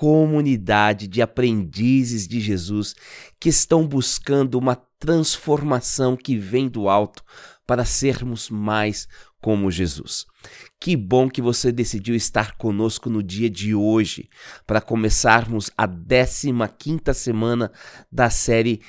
comunidade 0.00 1.06
de 1.06 1.20
aprendizes 1.20 2.26
de 2.26 2.40
Jesus 2.40 2.94
que 3.38 3.50
estão 3.50 3.86
buscando 3.86 4.54
uma 4.54 4.74
transformação 4.98 6.16
que 6.16 6.38
vem 6.38 6.70
do 6.70 6.88
alto 6.88 7.22
para 7.66 7.84
sermos 7.84 8.48
mais 8.48 9.06
como 9.42 9.70
Jesus. 9.70 10.24
Que 10.80 10.96
bom 10.96 11.28
que 11.28 11.42
você 11.42 11.70
decidiu 11.70 12.14
estar 12.14 12.56
conosco 12.56 13.10
no 13.10 13.22
dia 13.22 13.50
de 13.50 13.74
hoje 13.74 14.30
para 14.66 14.80
começarmos 14.80 15.70
a 15.76 15.86
15 15.86 16.48
quinta 16.78 17.12
semana 17.12 17.70
da 18.10 18.30
série 18.30 18.80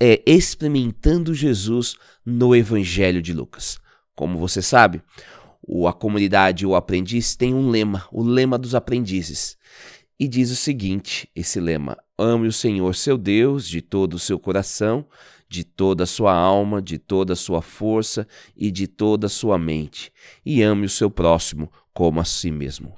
é, 0.00 0.22
Experimentando 0.26 1.34
Jesus 1.34 1.96
no 2.24 2.56
Evangelho 2.56 3.20
de 3.20 3.34
Lucas. 3.34 3.78
Como 4.14 4.38
você 4.38 4.62
sabe, 4.62 5.02
a 5.86 5.92
comunidade 5.92 6.64
O 6.64 6.74
Aprendiz 6.74 7.36
tem 7.36 7.52
um 7.52 7.68
lema, 7.68 8.08
o 8.10 8.22
lema 8.22 8.56
dos 8.56 8.74
aprendizes 8.74 9.58
e 10.18 10.28
diz 10.28 10.50
o 10.50 10.56
seguinte: 10.56 11.28
esse 11.34 11.60
lema: 11.60 11.96
Ame 12.18 12.48
o 12.48 12.52
Senhor 12.52 12.94
seu 12.94 13.18
Deus 13.18 13.68
de 13.68 13.80
todo 13.80 14.14
o 14.14 14.18
seu 14.18 14.38
coração, 14.38 15.06
de 15.48 15.64
toda 15.64 16.04
a 16.04 16.06
sua 16.06 16.34
alma, 16.34 16.80
de 16.80 16.98
toda 16.98 17.32
a 17.32 17.36
sua 17.36 17.62
força 17.62 18.26
e 18.56 18.70
de 18.70 18.86
toda 18.86 19.26
a 19.26 19.30
sua 19.30 19.58
mente, 19.58 20.12
e 20.44 20.62
ame 20.62 20.86
o 20.86 20.90
seu 20.90 21.10
próximo 21.10 21.70
como 21.92 22.20
a 22.20 22.24
si 22.24 22.50
mesmo. 22.50 22.94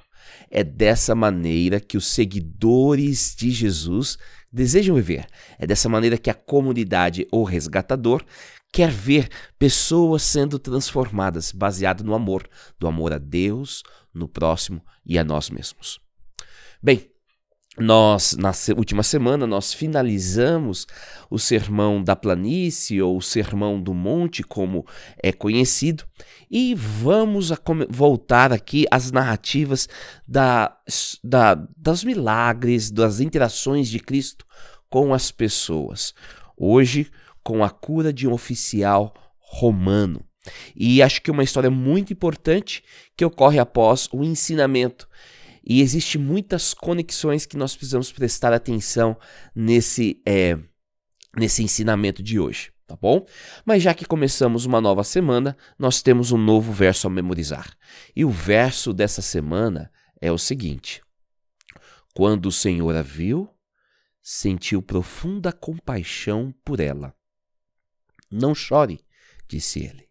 É 0.49 0.63
dessa 0.63 1.15
maneira 1.15 1.79
que 1.79 1.97
os 1.97 2.07
seguidores 2.07 3.35
de 3.35 3.49
Jesus 3.49 4.17
desejam 4.51 4.95
viver. 4.95 5.25
É 5.57 5.65
dessa 5.65 5.87
maneira 5.87 6.17
que 6.17 6.29
a 6.29 6.33
comunidade 6.33 7.27
ou 7.31 7.43
resgatador 7.43 8.23
quer 8.71 8.91
ver 8.91 9.29
pessoas 9.57 10.23
sendo 10.23 10.59
transformadas, 10.59 11.51
baseado 11.51 12.03
no 12.03 12.13
amor, 12.13 12.47
do 12.77 12.87
amor 12.87 13.13
a 13.13 13.17
Deus, 13.17 13.83
no 14.13 14.27
próximo 14.27 14.83
e 15.05 15.17
a 15.17 15.23
nós 15.23 15.49
mesmos. 15.49 16.06
Bem, 16.81 17.09
nós, 17.79 18.35
na 18.37 18.51
última 18.75 19.03
semana, 19.03 19.45
nós 19.45 19.73
finalizamos 19.73 20.87
o 21.29 21.37
Sermão 21.37 22.03
da 22.03 22.15
Planície, 22.15 23.01
ou 23.01 23.17
o 23.17 23.21
Sermão 23.21 23.81
do 23.81 23.93
Monte, 23.93 24.43
como 24.43 24.85
é 25.21 25.31
conhecido, 25.31 26.03
e 26.49 26.73
vamos 26.73 27.51
voltar 27.89 28.51
aqui 28.51 28.85
às 28.89 29.11
narrativas 29.11 29.87
da, 30.27 30.75
da, 31.23 31.55
dos 31.55 32.03
milagres, 32.03 32.89
das 32.89 33.19
interações 33.19 33.87
de 33.89 33.99
Cristo 33.99 34.45
com 34.89 35.13
as 35.13 35.31
pessoas. 35.31 36.13
Hoje, 36.55 37.11
com 37.43 37.63
a 37.63 37.69
cura 37.69 38.11
de 38.11 38.27
um 38.27 38.33
oficial 38.33 39.13
romano. 39.39 40.25
E 40.75 41.01
acho 41.01 41.21
que 41.21 41.29
uma 41.31 41.43
história 41.43 41.69
muito 41.69 42.11
importante 42.11 42.83
que 43.15 43.25
ocorre 43.25 43.59
após 43.59 44.09
o 44.11 44.23
ensinamento 44.23 45.07
e 45.69 45.81
existe 45.81 46.17
muitas 46.17 46.73
conexões 46.73 47.45
que 47.45 47.57
nós 47.57 47.75
precisamos 47.75 48.09
prestar 48.09 48.53
atenção 48.53 49.17
nesse, 49.53 50.21
é, 50.25 50.57
nesse 51.35 51.61
ensinamento 51.61 52.23
de 52.23 52.39
hoje, 52.39 52.71
tá 52.87 52.95
bom? 52.95 53.25
Mas 53.65 53.83
já 53.83 53.93
que 53.93 54.05
começamos 54.05 54.63
uma 54.63 54.79
nova 54.79 55.03
semana, 55.03 55.57
nós 55.77 56.01
temos 56.01 56.31
um 56.31 56.37
novo 56.37 56.71
verso 56.71 57.05
a 57.05 57.09
memorizar. 57.09 57.75
E 58.15 58.23
o 58.23 58.29
verso 58.29 58.93
dessa 58.93 59.21
semana 59.21 59.91
é 60.21 60.31
o 60.31 60.37
seguinte: 60.37 61.01
Quando 62.15 62.45
o 62.45 62.51
Senhor 62.51 62.95
a 62.95 63.01
viu, 63.01 63.53
sentiu 64.23 64.81
profunda 64.81 65.51
compaixão 65.51 66.55
por 66.63 66.79
ela. 66.79 67.13
Não 68.31 68.55
chore, 68.55 69.01
disse 69.49 69.83
ele. 69.83 70.07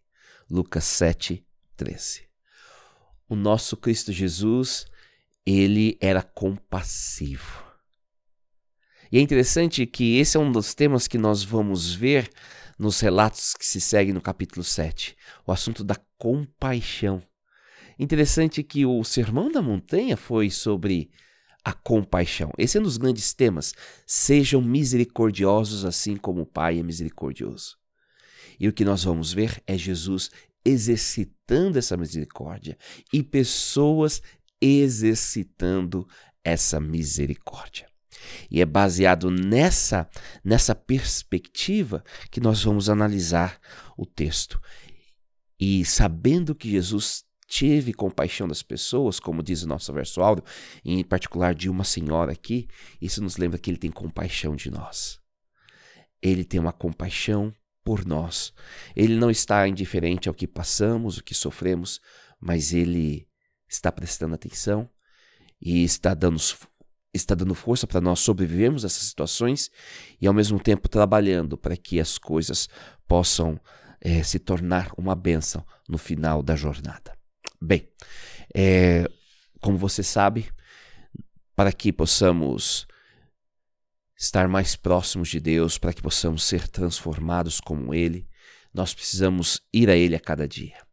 Lucas 0.47 0.83
7, 0.83 1.43
13. 1.75 2.27
O 3.27 3.35
nosso 3.35 3.75
Cristo 3.75 4.13
Jesus 4.13 4.85
ele 5.47 5.97
era 6.01 6.21
compassivo. 6.21 7.63
E 9.09 9.17
é 9.17 9.21
interessante 9.21 9.85
que 9.85 10.17
esse 10.17 10.35
é 10.35 10.39
um 10.39 10.51
dos 10.51 10.73
temas 10.73 11.07
que 11.07 11.17
nós 11.17 11.41
vamos 11.41 11.93
ver 11.93 12.29
nos 12.77 12.99
relatos 12.99 13.53
que 13.53 13.65
se 13.65 13.79
seguem 13.79 14.13
no 14.13 14.19
capítulo 14.19 14.61
7, 14.61 15.15
o 15.45 15.51
assunto 15.53 15.85
da 15.85 15.95
compaixão. 16.17 17.23
Interessante 17.97 18.61
que 18.61 18.85
o 18.85 19.01
Sermão 19.05 19.49
da 19.49 19.61
Montanha 19.61 20.17
foi 20.17 20.49
sobre 20.49 21.09
a 21.63 21.71
compaixão. 21.71 22.51
Esse 22.57 22.77
é 22.77 22.81
um 22.81 22.83
dos 22.83 22.97
grandes 22.97 23.33
temas. 23.33 23.73
Sejam 24.05 24.61
misericordiosos 24.61 25.85
assim 25.85 26.17
como 26.17 26.41
o 26.41 26.45
Pai 26.45 26.77
é 26.77 26.83
misericordioso. 26.83 27.77
E 28.59 28.67
o 28.67 28.73
que 28.73 28.83
nós 28.83 29.05
vamos 29.05 29.31
ver 29.31 29.63
é 29.65 29.77
Jesus 29.77 30.29
exercitando 30.67 31.79
essa 31.79 31.95
misericórdia 31.95 32.77
e 33.13 33.23
pessoas 33.23 34.21
exercitando 34.61 36.07
essa 36.43 36.79
misericórdia. 36.79 37.87
E 38.49 38.61
é 38.61 38.65
baseado 38.65 39.29
nessa 39.29 40.09
nessa 40.43 40.73
perspectiva 40.73 42.03
que 42.31 42.39
nós 42.39 42.63
vamos 42.63 42.89
analisar 42.89 43.59
o 43.97 44.05
texto. 44.05 44.59
E 45.59 45.83
sabendo 45.85 46.55
que 46.55 46.69
Jesus 46.69 47.23
teve 47.47 47.93
compaixão 47.93 48.47
das 48.47 48.61
pessoas, 48.61 49.19
como 49.19 49.41
diz 49.41 49.63
o 49.63 49.67
nosso 49.67 49.91
verso 49.93 50.21
áudio, 50.21 50.43
em 50.83 51.03
particular 51.03 51.55
de 51.55 51.69
uma 51.69 51.83
senhora 51.83 52.31
aqui, 52.31 52.67
isso 53.01 53.23
nos 53.23 53.37
lembra 53.37 53.57
que 53.57 53.69
ele 53.69 53.77
tem 53.77 53.89
compaixão 53.89 54.55
de 54.55 54.69
nós. 54.69 55.19
Ele 56.21 56.43
tem 56.43 56.59
uma 56.59 56.73
compaixão 56.73 57.53
por 57.83 58.05
nós. 58.05 58.53
Ele 58.95 59.15
não 59.15 59.31
está 59.31 59.67
indiferente 59.67 60.27
ao 60.27 60.35
que 60.35 60.45
passamos, 60.45 61.17
o 61.17 61.23
que 61.23 61.33
sofremos, 61.33 62.01
mas 62.39 62.73
ele 62.73 63.26
está 63.67 63.91
prestando 63.91 64.35
atenção 64.35 64.89
e 65.61 65.83
está 65.83 66.13
dando, 66.13 66.39
está 67.13 67.35
dando 67.35 67.53
força 67.53 67.85
para 67.85 68.01
nós 68.01 68.19
sobrevivermos 68.19 68.83
a 68.83 68.87
essas 68.87 69.03
situações 69.03 69.71
e 70.21 70.27
ao 70.27 70.33
mesmo 70.33 70.59
tempo 70.59 70.87
trabalhando 70.87 71.57
para 71.57 71.75
que 71.75 71.99
as 71.99 72.17
coisas 72.17 72.69
possam 73.07 73.59
é, 73.99 74.23
se 74.23 74.39
tornar 74.39 74.91
uma 74.97 75.15
bênção 75.15 75.65
no 75.87 75.97
final 75.97 76.41
da 76.41 76.55
jornada. 76.55 77.17
Bem, 77.61 77.89
é, 78.55 79.05
como 79.59 79.77
você 79.77 80.03
sabe, 80.03 80.49
para 81.55 81.73
que 81.73 81.91
possamos 81.91 82.85
estar 84.15 84.47
mais 84.47 84.75
próximos 84.75 85.29
de 85.29 85.39
Deus, 85.39 85.77
para 85.77 85.93
que 85.93 86.01
possamos 86.01 86.43
ser 86.43 86.67
transformados 86.67 87.59
como 87.59 87.93
Ele, 87.93 88.27
nós 88.73 88.93
precisamos 88.93 89.61
ir 89.73 89.89
a 89.89 89.95
Ele 89.95 90.15
a 90.15 90.19
cada 90.19 90.47
dia 90.47 90.86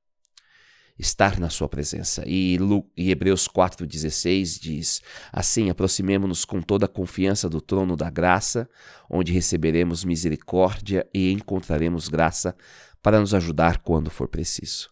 estar 0.99 1.39
na 1.39 1.51
sua 1.51 1.69
presença. 1.69 2.23
E, 2.27 2.57
Lu, 2.59 2.89
e 2.97 3.11
Hebreus 3.11 3.49
4,16 3.49 4.61
diz: 4.61 5.03
Assim, 5.33 5.71
aproximemo-nos 5.71 6.45
com 6.45 6.63
toda 6.63 6.87
a 6.87 6.89
confiança 6.89 7.49
do 7.49 7.61
trono 7.61 7.97
da 7.97 8.11
graça, 8.11 8.69
onde 9.11 9.33
receberemos 9.33 10.05
misericórdia 10.05 11.07
e 11.13 11.33
encontraremos 11.33 12.09
graça 12.09 12.57
para 13.03 13.21
nos 13.21 13.35
ajudar 13.35 13.79
quando 13.79 14.11
for 14.11 14.29
preciso. 14.29 14.89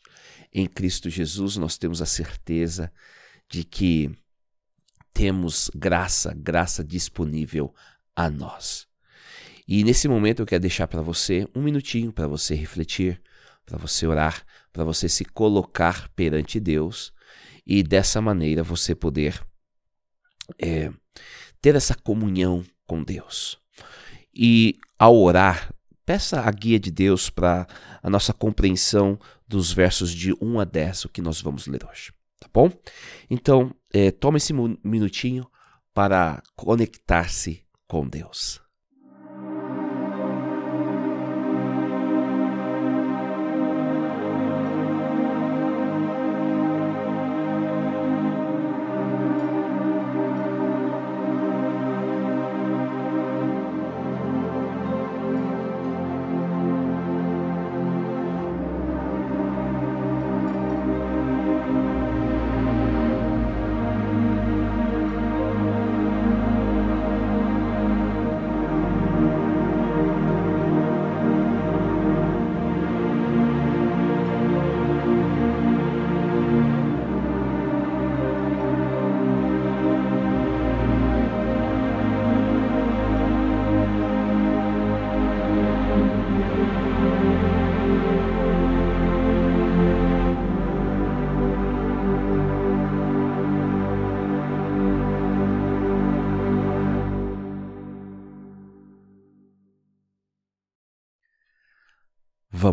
Em 0.52 0.66
Cristo 0.66 1.08
Jesus, 1.08 1.56
nós 1.56 1.78
temos 1.78 2.02
a 2.02 2.06
certeza 2.06 2.92
de 3.48 3.64
que 3.64 4.10
temos 5.14 5.70
graça, 5.74 6.34
graça 6.34 6.84
disponível 6.84 7.74
a 8.14 8.28
nós. 8.30 8.86
E 9.66 9.84
nesse 9.84 10.08
momento 10.08 10.40
eu 10.40 10.46
quero 10.46 10.60
deixar 10.60 10.86
para 10.88 11.00
você 11.00 11.46
um 11.54 11.62
minutinho 11.62 12.12
para 12.12 12.26
você 12.26 12.54
refletir, 12.54 13.22
para 13.64 13.78
você 13.78 14.06
orar, 14.06 14.44
para 14.72 14.84
você 14.84 15.08
se 15.08 15.24
colocar 15.24 16.08
perante 16.10 16.58
Deus 16.58 17.12
e 17.66 17.82
dessa 17.82 18.20
maneira 18.20 18.62
você 18.62 18.94
poder 18.94 19.40
é, 20.58 20.92
ter 21.60 21.74
essa 21.74 21.94
comunhão 21.94 22.64
com 22.86 23.02
Deus. 23.02 23.58
E 24.34 24.78
ao 24.98 25.16
orar, 25.16 25.72
peça 26.04 26.40
a 26.40 26.50
guia 26.50 26.80
de 26.80 26.90
Deus 26.90 27.30
para 27.30 27.66
a 28.02 28.10
nossa 28.10 28.32
compreensão 28.32 29.18
dos 29.46 29.72
versos 29.72 30.12
de 30.12 30.34
1 30.40 30.60
a 30.60 30.64
10, 30.64 31.04
o 31.04 31.08
que 31.08 31.22
nós 31.22 31.40
vamos 31.40 31.66
ler 31.66 31.84
hoje. 31.84 32.12
Tá 32.40 32.48
bom? 32.52 32.70
Então, 33.30 33.74
é, 33.92 34.10
tome 34.10 34.38
esse 34.38 34.52
minutinho 34.52 35.46
para 35.94 36.42
conectar-se 36.56 37.62
com 37.86 38.08
Deus. 38.08 38.60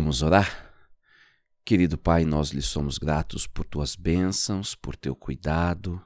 Vamos 0.00 0.22
orar? 0.22 0.72
Querido 1.62 1.98
Pai, 1.98 2.24
nós 2.24 2.52
lhe 2.52 2.62
somos 2.62 2.96
gratos 2.96 3.46
por 3.46 3.66
tuas 3.66 3.94
bênçãos, 3.94 4.74
por 4.74 4.96
teu 4.96 5.14
cuidado, 5.14 6.02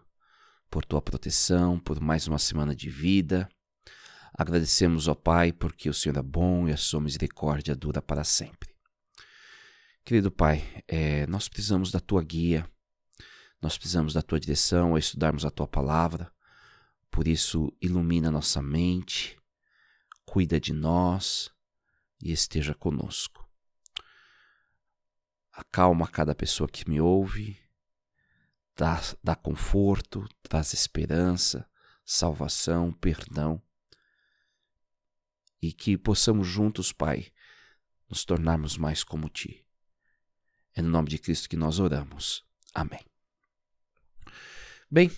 por 0.68 0.84
tua 0.84 1.00
proteção, 1.00 1.78
por 1.78 2.00
mais 2.00 2.26
uma 2.26 2.40
semana 2.40 2.74
de 2.74 2.90
vida. 2.90 3.48
Agradecemos, 4.36 5.06
ó 5.06 5.14
Pai, 5.14 5.52
porque 5.52 5.88
o 5.88 5.94
Senhor 5.94 6.18
é 6.18 6.22
bom 6.22 6.68
e 6.68 6.72
a 6.72 6.76
sua 6.76 7.00
misericórdia 7.00 7.76
dura 7.76 8.02
para 8.02 8.24
sempre. 8.24 8.74
Querido 10.04 10.28
Pai, 10.28 10.64
é, 10.88 11.24
nós 11.28 11.48
precisamos 11.48 11.92
da 11.92 12.00
tua 12.00 12.24
guia, 12.24 12.68
nós 13.62 13.78
precisamos 13.78 14.12
da 14.12 14.22
tua 14.22 14.40
direção 14.40 14.96
a 14.96 14.98
estudarmos 14.98 15.44
a 15.44 15.52
tua 15.52 15.68
palavra. 15.68 16.32
Por 17.12 17.28
isso, 17.28 17.72
ilumina 17.80 18.28
nossa 18.28 18.60
mente, 18.60 19.38
cuida 20.26 20.58
de 20.58 20.72
nós 20.72 21.48
e 22.20 22.32
esteja 22.32 22.74
conosco. 22.74 23.43
Acalma 25.54 26.08
cada 26.08 26.34
pessoa 26.34 26.68
que 26.68 26.88
me 26.88 27.00
ouve, 27.00 27.56
dá, 28.74 29.00
dá 29.22 29.36
conforto, 29.36 30.28
traz 30.42 30.72
esperança, 30.74 31.68
salvação, 32.04 32.92
perdão. 32.92 33.62
E 35.62 35.72
que 35.72 35.96
possamos 35.96 36.48
juntos, 36.48 36.92
Pai, 36.92 37.32
nos 38.08 38.24
tornarmos 38.24 38.76
mais 38.76 39.04
como 39.04 39.28
Ti. 39.28 39.64
É 40.74 40.82
no 40.82 40.90
nome 40.90 41.08
de 41.08 41.18
Cristo 41.18 41.48
que 41.48 41.56
nós 41.56 41.78
oramos. 41.78 42.44
Amém. 42.74 43.00
Bem, 44.90 45.10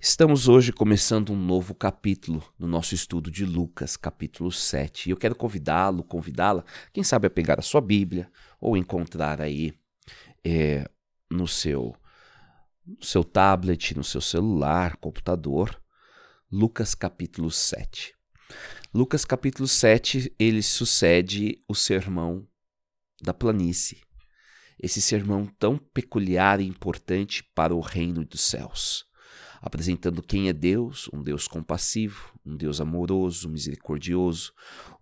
estamos 0.00 0.48
hoje 0.48 0.72
começando 0.72 1.32
um 1.32 1.36
novo 1.36 1.74
capítulo 1.74 2.42
no 2.58 2.66
nosso 2.66 2.94
estudo 2.94 3.30
de 3.30 3.44
Lucas, 3.44 3.96
capítulo 3.96 4.50
7. 4.50 5.08
E 5.08 5.12
eu 5.12 5.16
quero 5.16 5.34
convidá-lo, 5.34 6.04
convidá-la, 6.04 6.64
quem 6.92 7.02
sabe 7.02 7.26
a 7.26 7.30
pegar 7.30 7.58
a 7.58 7.62
sua 7.62 7.80
Bíblia 7.80 8.30
ou 8.60 8.76
encontrar 8.76 9.40
aí 9.40 9.72
é, 10.44 10.88
no 11.30 11.46
seu 11.46 11.94
no 12.86 13.04
seu 13.04 13.22
tablet, 13.22 13.94
no 13.94 14.02
seu 14.02 14.20
celular, 14.20 14.96
computador, 14.96 15.78
Lucas 16.50 16.94
capítulo 16.94 17.50
7. 17.50 18.14
Lucas 18.94 19.26
capítulo 19.26 19.68
7, 19.68 20.34
ele 20.38 20.62
sucede 20.62 21.62
o 21.68 21.74
sermão 21.74 22.48
da 23.20 23.34
planície. 23.34 24.00
Esse 24.80 25.02
sermão 25.02 25.44
tão 25.58 25.76
peculiar 25.76 26.60
e 26.60 26.66
importante 26.66 27.42
para 27.54 27.74
o 27.74 27.80
reino 27.80 28.24
dos 28.24 28.40
céus 28.40 29.07
apresentando 29.60 30.22
quem 30.22 30.48
é 30.48 30.52
Deus, 30.52 31.08
um 31.12 31.22
Deus 31.22 31.48
compassivo, 31.48 32.32
um 32.44 32.56
Deus 32.56 32.80
amoroso, 32.80 33.48
misericordioso, 33.48 34.52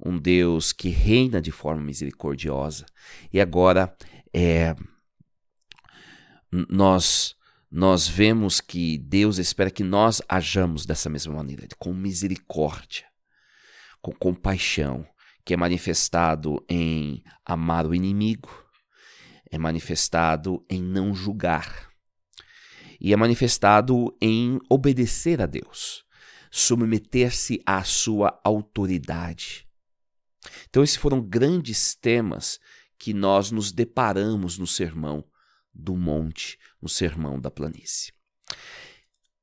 um 0.05 0.19
Deus 0.19 0.73
que 0.73 0.89
reina 0.89 1.41
de 1.41 1.51
forma 1.51 1.83
misericordiosa. 1.83 2.87
E 3.33 3.41
agora 3.41 3.95
é, 4.33 4.75
nós 6.69 7.37
nós 7.71 8.07
vemos 8.07 8.61
que 8.61 8.97
Deus 8.97 9.39
espera 9.39 9.71
que 9.71 9.83
nós 9.83 10.23
hajamos 10.29 10.87
dessa 10.87 11.11
mesma 11.11 11.35
maneira, 11.35 11.67
com 11.79 11.93
misericórdia, 11.93 13.05
com 14.01 14.13
compaixão, 14.13 15.07
que 15.45 15.53
é 15.53 15.57
manifestado 15.57 16.65
em 16.69 17.23
amar 17.45 17.87
o 17.87 17.95
inimigo, 17.95 18.49
é 19.51 19.59
manifestado 19.59 20.65
em 20.71 20.83
não 20.83 21.15
julgar, 21.15 21.89
e 23.01 23.13
é 23.13 23.17
manifestado 23.17 24.17
em 24.21 24.59
obedecer 24.69 25.41
a 25.41 25.47
Deus, 25.47 26.05
submeter-se 26.51 27.63
à 27.67 27.83
sua 27.85 28.41
autoridade. 28.45 29.67
Então, 30.69 30.83
esses 30.83 30.97
foram 30.97 31.21
grandes 31.21 31.95
temas 31.95 32.59
que 32.99 33.13
nós 33.13 33.51
nos 33.51 33.73
deparamos 33.73 34.59
no 34.59 34.67
sermão 34.67 35.25
do 35.75 35.97
monte, 35.97 36.59
no 36.81 36.89
sermão 36.89 37.39
da 37.39 37.51
planície. 37.51 38.13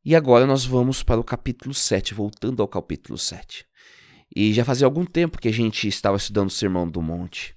E 0.03 0.15
agora 0.15 0.45
nós 0.45 0.65
vamos 0.65 1.03
para 1.03 1.19
o 1.19 1.23
capítulo 1.23 1.73
7, 1.73 2.13
voltando 2.13 2.61
ao 2.61 2.67
capítulo 2.67 3.17
7. 3.17 3.65
E 4.35 4.51
já 4.51 4.65
fazia 4.65 4.85
algum 4.87 5.05
tempo 5.05 5.39
que 5.39 5.47
a 5.47 5.53
gente 5.53 5.87
estava 5.87 6.17
estudando 6.17 6.47
o 6.47 6.51
sermão 6.51 6.89
do 6.89 7.01
monte. 7.01 7.55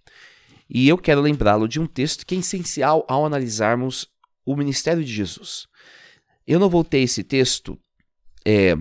E 0.69 0.89
eu 0.89 0.99
quero 0.99 1.21
lembrá-lo 1.21 1.67
de 1.67 1.81
um 1.81 1.87
texto 1.87 2.27
que 2.27 2.35
é 2.35 2.39
essencial 2.39 3.05
ao 3.09 3.25
analisarmos 3.25 4.09
o 4.47 4.57
ministério 4.57 5.05
de 5.05 5.13
Jesus. 5.13 5.67
Eu 6.47 6.61
não 6.61 6.71
voltei 6.71 7.03
esse 7.03 7.25
texto 7.25 7.77
é, 8.47 8.77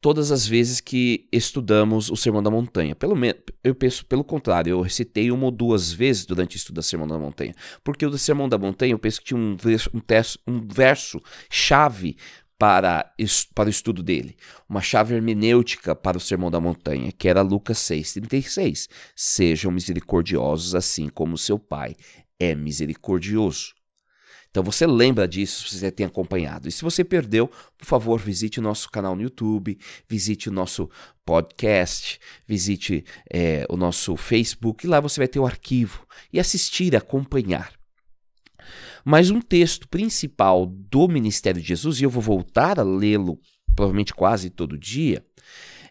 todas 0.00 0.32
as 0.32 0.46
vezes 0.46 0.80
que 0.80 1.28
estudamos 1.30 2.10
o 2.10 2.16
Sermão 2.16 2.42
da 2.42 2.50
Montanha. 2.50 2.96
Pelo 2.96 3.14
menos, 3.14 3.40
eu 3.62 3.74
penso 3.74 4.04
pelo 4.04 4.24
contrário, 4.24 4.70
eu 4.70 4.80
recitei 4.80 5.30
uma 5.30 5.44
ou 5.44 5.50
duas 5.50 5.92
vezes 5.92 6.26
durante 6.26 6.56
o 6.56 6.58
estudo 6.58 6.76
do 6.76 6.82
Sermão 6.82 7.06
da 7.06 7.18
Montanha. 7.18 7.54
Porque 7.84 8.04
o 8.04 8.10
do 8.10 8.18
Sermão 8.18 8.48
da 8.48 8.58
Montanha 8.58 8.92
eu 8.92 8.98
penso 8.98 9.20
que 9.20 9.26
tinha 9.26 9.38
um 9.38 9.54
verso, 9.54 9.90
um, 9.94 10.00
texto, 10.00 10.40
um 10.44 10.66
verso 10.66 11.20
chave 11.48 12.16
para, 12.58 13.12
para 13.54 13.66
o 13.66 13.70
estudo 13.70 14.02
dele. 14.02 14.36
Uma 14.68 14.80
chave 14.80 15.14
hermenêutica 15.14 15.94
para 15.94 16.16
o 16.16 16.20
Sermão 16.20 16.50
da 16.50 16.60
Montanha, 16.60 17.12
que 17.12 17.28
era 17.28 17.42
Lucas 17.42 17.78
6,36. 17.78 18.88
Sejam 19.14 19.70
misericordiosos 19.70 20.74
assim 20.74 21.08
como 21.08 21.38
seu 21.38 21.58
Pai 21.58 21.94
é 22.42 22.54
misericordioso. 22.54 23.74
Então 24.50 24.62
você 24.62 24.86
lembra 24.86 25.26
disso 25.26 25.66
se 25.68 25.78
você 25.78 25.90
tem 25.90 26.04
acompanhado. 26.04 26.68
E 26.68 26.72
se 26.72 26.82
você 26.82 27.02
perdeu, 27.02 27.48
por 27.78 27.86
favor, 27.86 28.20
visite 28.20 28.60
o 28.60 28.62
nosso 28.62 28.90
canal 28.90 29.16
no 29.16 29.22
YouTube, 29.22 29.78
visite 30.06 30.50
o 30.50 30.52
nosso 30.52 30.90
podcast, 31.24 32.18
visite 32.46 33.02
é, 33.32 33.64
o 33.70 33.76
nosso 33.78 34.14
Facebook, 34.14 34.84
e 34.84 34.88
lá 34.88 35.00
você 35.00 35.20
vai 35.20 35.28
ter 35.28 35.38
o 35.38 35.46
arquivo 35.46 36.06
e 36.30 36.38
assistir, 36.38 36.94
acompanhar. 36.94 37.72
Mas 39.04 39.30
um 39.30 39.40
texto 39.40 39.88
principal 39.88 40.66
do 40.66 41.08
ministério 41.08 41.60
de 41.60 41.68
Jesus, 41.68 41.98
e 42.00 42.04
eu 42.04 42.10
vou 42.10 42.22
voltar 42.22 42.78
a 42.78 42.84
lê-lo 42.84 43.40
provavelmente 43.74 44.12
quase 44.12 44.50
todo 44.50 44.76
dia, 44.76 45.24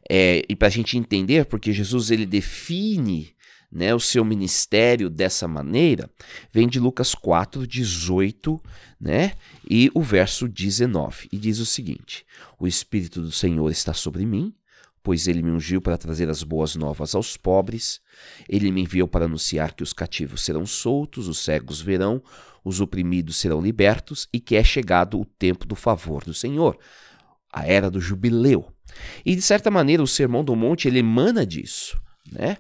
é, 0.08 0.43
e 0.48 0.55
para 0.55 0.67
a 0.67 0.72
gente 0.72 0.98
entender, 0.98 1.46
porque 1.46 1.74
Jesus 1.74 2.12
ele 2.12 2.27
define 2.27 3.34
né, 3.72 3.96
o 3.96 4.00
seu 4.00 4.25
ministério 4.25 5.10
dessa 5.10 5.48
maneira, 5.48 6.10
vem 6.51 6.68
de 6.68 6.80
Lucas 6.80 7.16
4, 7.16 7.66
18, 7.66 8.62
né, 9.00 9.34
e 9.70 9.90
o 9.94 10.01
verso 10.01 10.48
19, 10.48 11.30
e 11.32 11.38
diz 11.38 11.60
o 11.60 11.66
seguinte: 11.66 12.25
O 12.60 12.68
Espírito 12.68 13.22
do 13.22 13.32
Senhor 13.32 13.70
está 13.72 13.94
sobre 13.94 14.25
mim, 14.25 14.54
pois 15.01 15.28
ele 15.28 15.42
me 15.42 15.51
ungiu 15.51 15.82
para 15.82 15.98
trazer 15.98 16.30
as 16.30 16.44
boas 16.44 16.75
novas 16.75 17.16
aos 17.16 17.38
pobres, 17.38 18.01
ele 18.48 18.72
me 18.72 18.82
enviou 18.82 19.08
para 19.08 19.25
anunciar 19.25 19.74
que 19.74 19.84
os 19.84 19.94
cativos 19.94 20.44
serão 20.44 20.66
soltos, 20.66 21.28
os 21.28 21.40
cegos 21.40 21.82
verão, 21.82 22.22
os 22.63 22.80
oprimidos 22.82 23.38
serão 23.38 23.62
libertos, 23.62 24.28
e 24.32 24.40
que 24.40 24.56
é 24.56 24.63
chegado 24.63 25.20
o 25.20 25.25
tempo 25.25 25.66
do 25.66 25.75
favor 25.75 26.24
do 26.24 26.34
Senhor, 26.34 26.78
a 27.51 27.66
era 27.66 27.90
do 27.90 28.00
jubileu. 28.00 28.72
E 29.25 29.36
de 29.36 29.42
certa 29.42 29.72
maneira 29.72 30.04
o 30.04 30.08
Sermão 30.08 30.44
do 30.44 30.56
Monte 30.56 30.88
ele 30.88 31.00
emana 31.00 31.46
disso, 31.46 32.00
né? 32.32 32.58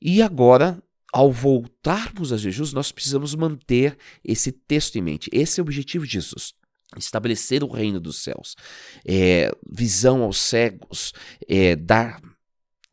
E 0.00 0.22
agora, 0.22 0.82
ao 1.12 1.32
voltarmos 1.32 2.32
a 2.32 2.36
Jesus, 2.36 2.72
nós 2.72 2.92
precisamos 2.92 3.34
manter 3.34 3.96
esse 4.24 4.52
texto 4.52 4.96
em 4.96 5.02
mente. 5.02 5.30
Esse 5.32 5.60
é 5.60 5.62
o 5.62 5.64
objetivo 5.66 6.06
de 6.06 6.12
Jesus. 6.12 6.54
Estabelecer 6.96 7.62
o 7.62 7.68
reino 7.70 8.00
dos 8.00 8.22
céus, 8.22 8.56
é, 9.06 9.50
visão 9.70 10.22
aos 10.22 10.38
cegos, 10.38 11.12
é, 11.46 11.76
dar 11.76 12.18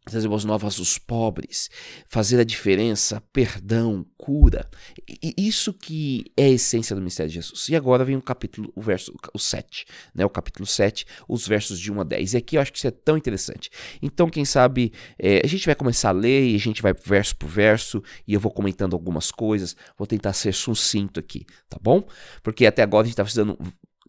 trazer 0.06 0.28
boas 0.28 0.46
novas 0.46 0.78
aos 0.80 0.98
pobres, 1.00 1.70
fazer 2.08 2.40
a 2.40 2.44
diferença, 2.44 3.22
perdão, 3.34 4.06
cura. 4.18 4.70
E 5.08 5.34
isso 5.38 5.74
que 5.74 6.32
é 6.38 6.46
a 6.46 6.50
essência 6.50 6.96
do 6.96 7.02
mistério 7.02 7.30
de 7.30 7.36
Jesus. 7.36 7.68
E 7.70 7.76
agora 7.76 8.06
vem 8.06 8.16
o 8.16 8.22
capítulo, 8.22 8.72
o 8.76 8.82
verso 8.82 9.14
o 9.34 9.40
7, 9.40 9.86
né? 10.14 10.24
O 10.24 10.30
capítulo 10.30 10.66
7, 10.66 11.06
os 11.28 11.48
versos 11.48 11.80
de 11.80 11.92
1 11.92 12.02
a 12.02 12.04
10. 12.04 12.34
E 12.34 12.38
aqui 12.38 12.56
eu 12.56 12.62
acho 12.62 12.72
que 12.72 12.78
isso 12.78 12.88
é 12.88 12.92
tão 12.92 13.18
interessante. 13.18 13.72
Então, 14.02 14.30
quem 14.30 14.46
sabe, 14.46 14.94
é, 15.18 15.42
a 15.44 15.48
gente 15.48 15.66
vai 15.66 15.76
começar 15.76 16.10
a 16.10 16.14
ler 16.14 16.50
e 16.50 16.56
a 16.56 16.60
gente 16.60 16.82
vai 16.82 16.94
verso 16.94 17.36
por 17.36 17.50
verso 17.50 18.04
e 18.28 18.34
eu 18.34 18.40
vou 18.40 18.52
comentando 18.52 18.94
algumas 18.94 19.32
coisas. 19.32 19.76
Vou 19.98 20.06
tentar 20.06 20.34
ser 20.34 20.54
sucinto 20.54 21.20
aqui, 21.20 21.46
tá 21.68 21.78
bom? 21.82 22.08
Porque 22.44 22.66
até 22.68 22.84
agora 22.84 23.04
a 23.04 23.06
gente 23.06 23.14
está 23.14 23.26
fazendo 23.26 23.58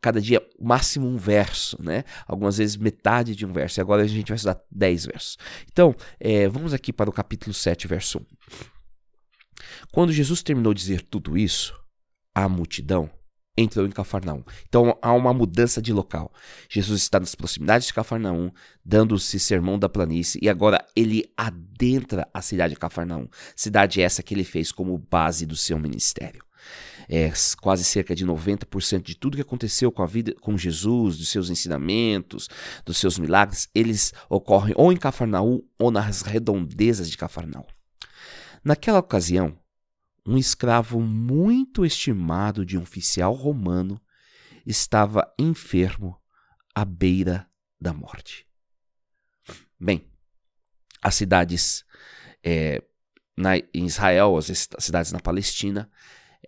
cada 0.06 0.20
dia 0.20 0.40
máximo 0.56 1.08
um 1.08 1.16
verso, 1.16 1.76
né? 1.82 2.04
Algumas 2.28 2.58
vezes 2.58 2.76
metade 2.76 3.34
de 3.34 3.44
um 3.44 3.52
verso. 3.52 3.80
E 3.80 3.82
agora 3.82 4.02
a 4.02 4.06
gente 4.06 4.28
vai 4.28 4.36
estudar 4.36 4.60
10 4.70 5.06
versos. 5.06 5.36
Então, 5.68 5.96
é, 6.20 6.46
vamos 6.46 6.72
aqui 6.72 6.92
para 6.92 7.10
o 7.10 7.12
capítulo 7.12 7.52
7, 7.52 7.88
verso 7.88 8.18
1. 8.18 8.22
Quando 9.90 10.12
Jesus 10.12 10.44
terminou 10.44 10.72
de 10.72 10.80
dizer 10.80 11.02
tudo 11.02 11.36
isso, 11.36 11.74
a 12.32 12.48
multidão 12.48 13.10
entrou 13.56 13.84
em 13.84 13.90
Cafarnaum. 13.90 14.44
Então 14.68 14.96
há 15.02 15.12
uma 15.12 15.34
mudança 15.34 15.82
de 15.82 15.92
local. 15.92 16.32
Jesus 16.70 17.02
está 17.02 17.18
nas 17.18 17.34
proximidades 17.34 17.88
de 17.88 17.94
Cafarnaum, 17.94 18.52
dando-se 18.84 19.40
sermão 19.40 19.76
da 19.76 19.88
planície, 19.88 20.38
e 20.40 20.48
agora 20.48 20.86
ele 20.94 21.24
adentra 21.36 22.28
a 22.32 22.40
cidade 22.40 22.74
de 22.74 22.78
Cafarnaum. 22.78 23.26
Cidade 23.56 24.00
essa 24.00 24.22
que 24.22 24.34
ele 24.34 24.44
fez 24.44 24.70
como 24.70 24.96
base 24.96 25.44
do 25.46 25.56
seu 25.56 25.80
ministério 25.80 26.45
é, 27.08 27.32
quase 27.60 27.84
cerca 27.84 28.14
de 28.14 28.26
90% 28.26 29.02
de 29.02 29.14
tudo 29.14 29.36
que 29.36 29.42
aconteceu 29.42 29.92
com 29.92 30.02
a 30.02 30.06
vida 30.06 30.34
com 30.40 30.56
Jesus, 30.56 31.16
dos 31.16 31.28
seus 31.28 31.50
ensinamentos, 31.50 32.48
dos 32.84 32.98
seus 32.98 33.18
milagres, 33.18 33.68
eles 33.74 34.12
ocorrem 34.28 34.74
ou 34.76 34.92
em 34.92 34.96
Cafarnaum 34.96 35.62
ou 35.78 35.90
nas 35.90 36.22
redondezas 36.22 37.10
de 37.10 37.16
Cafarnaum. 37.16 37.66
Naquela 38.64 38.98
ocasião, 38.98 39.56
um 40.26 40.36
escravo 40.36 41.00
muito 41.00 41.86
estimado 41.86 42.66
de 42.66 42.76
um 42.76 42.82
oficial 42.82 43.32
romano 43.32 44.00
estava 44.66 45.32
enfermo 45.38 46.20
à 46.74 46.84
beira 46.84 47.48
da 47.80 47.92
morte. 47.92 48.44
Bem, 49.78 50.10
as 51.00 51.14
cidades 51.14 51.84
é, 52.42 52.82
na, 53.36 53.56
em 53.56 53.86
Israel, 53.86 54.36
as 54.36 54.46
cidades 54.78 55.12
na 55.12 55.20
Palestina, 55.20 55.88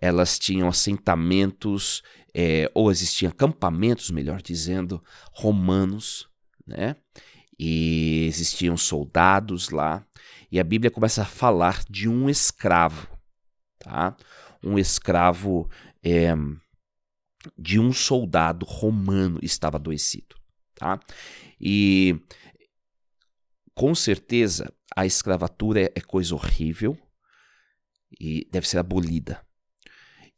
elas 0.01 0.39
tinham 0.39 0.67
assentamentos, 0.67 2.01
é, 2.33 2.69
ou 2.73 2.91
existiam 2.91 3.29
acampamentos, 3.29 4.11
melhor 4.11 4.41
dizendo, 4.41 5.03
romanos, 5.31 6.29
né? 6.65 6.95
E 7.57 8.25
existiam 8.27 8.77
soldados 8.77 9.69
lá. 9.69 10.05
E 10.51 10.59
a 10.59 10.63
Bíblia 10.63 10.89
começa 10.89 11.21
a 11.21 11.25
falar 11.25 11.83
de 11.89 12.07
um 12.07 12.29
escravo, 12.29 13.07
tá? 13.77 14.15
Um 14.63 14.79
escravo 14.79 15.69
é, 16.03 16.33
de 17.57 17.79
um 17.79 17.91
soldado 17.91 18.65
romano 18.65 19.39
estava 19.41 19.77
adoecido, 19.77 20.35
tá? 20.75 20.99
E 21.59 22.19
com 23.73 23.93
certeza 23.93 24.73
a 24.95 25.05
escravatura 25.05 25.81
é, 25.81 25.91
é 25.95 26.01
coisa 26.01 26.35
horrível 26.35 26.97
e 28.19 28.47
deve 28.51 28.67
ser 28.67 28.77
abolida. 28.77 29.41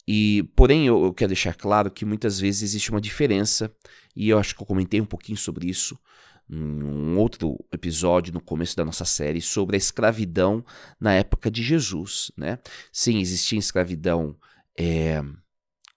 E, 0.08 0.44
porém, 0.56 0.88
eu, 0.88 1.04
eu, 1.04 1.14
quero 1.14 1.30
deixar 1.30 1.56
claro 1.56 1.92
que 1.92 2.06
muitas 2.06 2.40
vezes 2.40 2.64
existe 2.64 2.90
uma 2.90 3.02
diferença, 3.02 3.74
e 4.16 4.30
eu 4.30 4.38
acho 4.38 4.56
que 4.56 4.62
eu 4.62 4.66
comentei 4.66 5.00
um 5.00 5.06
pouquinho 5.06 5.38
sobre 5.38 5.70
isso 5.70 5.98
num 6.50 7.18
outro 7.18 7.58
episódio 7.72 8.34
no 8.34 8.42
começo 8.42 8.76
da 8.76 8.84
nossa 8.84 9.06
série 9.06 9.40
sobre 9.40 9.78
a 9.78 9.78
escravidão 9.78 10.66
na 11.00 11.14
época 11.14 11.50
de 11.50 11.64
Jesus, 11.64 12.30
né? 12.36 12.60
Sim, 12.92 13.20
existia 13.20 13.58
escravidão 13.58 14.36
é, 14.78 15.24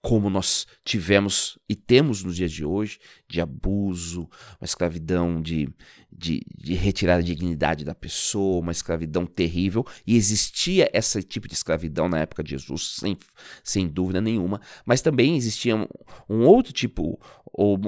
como 0.05 0.29
nós 0.29 0.67
tivemos 0.83 1.57
e 1.67 1.75
temos 1.75 2.23
nos 2.23 2.35
dias 2.35 2.51
de 2.51 2.63
hoje, 2.63 2.99
de 3.27 3.41
abuso, 3.41 4.29
uma 4.61 4.65
escravidão 4.65 5.41
de, 5.41 5.67
de, 6.11 6.45
de 6.55 6.75
retirar 6.75 7.15
a 7.15 7.21
dignidade 7.21 7.83
da 7.83 7.95
pessoa, 7.95 8.59
uma 8.61 8.71
escravidão 8.71 9.25
terrível, 9.25 9.83
e 10.05 10.15
existia 10.15 10.87
esse 10.93 11.23
tipo 11.23 11.47
de 11.47 11.55
escravidão 11.55 12.07
na 12.07 12.19
época 12.19 12.43
de 12.43 12.51
Jesus, 12.51 12.97
sem, 12.99 13.17
sem 13.63 13.87
dúvida 13.87 14.21
nenhuma, 14.21 14.61
mas 14.85 15.01
também 15.01 15.35
existia 15.35 15.75
um, 15.75 15.87
um 16.29 16.45
outro 16.45 16.71
tipo, 16.71 17.19
ou 17.51 17.79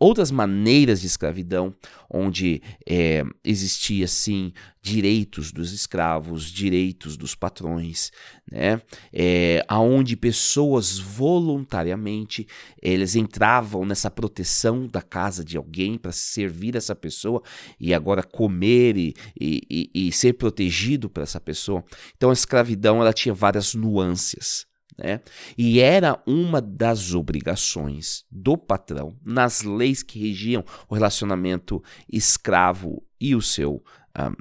outras 0.00 0.30
maneiras 0.30 1.00
de 1.00 1.06
escravidão, 1.06 1.72
onde 2.10 2.60
é, 2.88 3.24
existia 3.44 4.08
sim 4.08 4.52
direitos 4.82 5.52
dos 5.52 5.72
escravos, 5.72 6.50
direitos 6.50 7.16
dos 7.16 7.34
patrões, 7.34 8.10
né? 8.50 8.80
É, 9.12 9.64
aonde 9.68 10.16
pessoas 10.16 10.98
voluntariamente 10.98 12.46
eles 12.80 13.16
entravam 13.16 13.84
nessa 13.84 14.10
proteção 14.10 14.86
da 14.86 15.02
casa 15.02 15.44
de 15.44 15.56
alguém 15.56 15.98
para 15.98 16.12
servir 16.12 16.76
essa 16.76 16.94
pessoa 16.94 17.42
e 17.80 17.92
agora 17.92 18.22
comer 18.22 18.96
e, 18.96 19.14
e, 19.40 19.90
e 19.92 20.12
ser 20.12 20.34
protegido 20.34 21.10
por 21.10 21.22
essa 21.22 21.40
pessoa. 21.40 21.84
Então 22.16 22.30
a 22.30 22.34
escravidão 22.34 23.00
ela 23.00 23.12
tinha 23.12 23.34
várias 23.34 23.74
nuances. 23.74 24.66
Né? 24.98 25.20
E 25.58 25.80
era 25.80 26.22
uma 26.26 26.60
das 26.60 27.12
obrigações 27.12 28.24
do 28.30 28.56
patrão 28.56 29.18
nas 29.22 29.62
leis 29.62 30.02
que 30.02 30.18
regiam 30.18 30.64
o 30.88 30.94
relacionamento 30.94 31.82
escravo 32.10 33.04
e 33.20 33.34
o 33.34 33.42
seu, 33.42 33.84
um, 34.18 34.34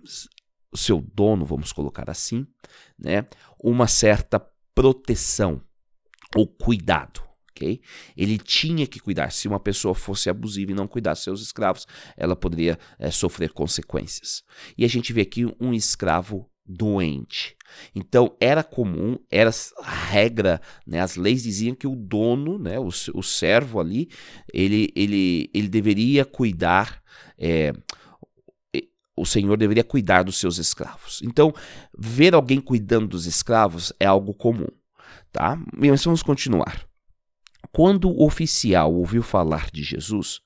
o 0.71 0.77
seu 0.77 1.01
dono, 1.13 1.45
vamos 1.45 1.73
colocar 1.73 2.09
assim, 2.09 2.47
né? 2.97 3.27
uma 3.61 3.87
certa 3.87 4.39
proteção 4.73 5.61
ou 6.35 6.47
cuidado. 6.47 7.21
Okay? 7.51 7.81
Ele 8.17 8.37
tinha 8.37 8.85
que 8.85 8.99
cuidar. 8.99 9.31
Se 9.31 9.47
uma 9.47 9.59
pessoa 9.59 9.95
fosse 9.95 10.29
abusiva 10.29 10.71
e 10.71 10.75
não 10.75 10.87
cuidasse 10.87 11.23
seus 11.23 11.41
escravos, 11.41 11.87
ela 12.17 12.35
poderia 12.35 12.77
é, 12.99 13.09
sofrer 13.09 13.51
consequências. 13.51 14.43
E 14.77 14.83
a 14.83 14.89
gente 14.89 15.13
vê 15.13 15.21
aqui 15.21 15.45
um 15.59 15.73
escravo 15.73 16.49
doente. 16.65 17.55
Então 17.93 18.35
era 18.39 18.63
comum, 18.63 19.17
era 19.29 19.51
regra, 19.83 20.61
né? 20.85 20.99
As 20.99 21.15
leis 21.15 21.43
diziam 21.43 21.75
que 21.75 21.87
o 21.87 21.95
dono, 21.95 22.57
né? 22.57 22.79
O, 22.79 22.87
o 22.87 23.23
servo 23.23 23.79
ali, 23.79 24.09
ele, 24.53 24.91
ele, 24.95 25.49
ele 25.53 25.67
deveria 25.67 26.25
cuidar. 26.25 27.01
É, 27.37 27.73
o 29.15 29.25
senhor 29.25 29.57
deveria 29.57 29.83
cuidar 29.83 30.23
dos 30.23 30.37
seus 30.37 30.57
escravos. 30.57 31.21
Então, 31.23 31.53
ver 31.97 32.33
alguém 32.33 32.59
cuidando 32.59 33.07
dos 33.09 33.25
escravos 33.25 33.93
é 33.99 34.05
algo 34.05 34.33
comum, 34.33 34.67
tá? 35.31 35.57
Mas 35.73 36.03
vamos 36.03 36.21
continuar. 36.21 36.85
Quando 37.71 38.09
o 38.09 38.25
oficial 38.25 38.93
ouviu 38.93 39.23
falar 39.23 39.69
de 39.71 39.83
Jesus, 39.83 40.41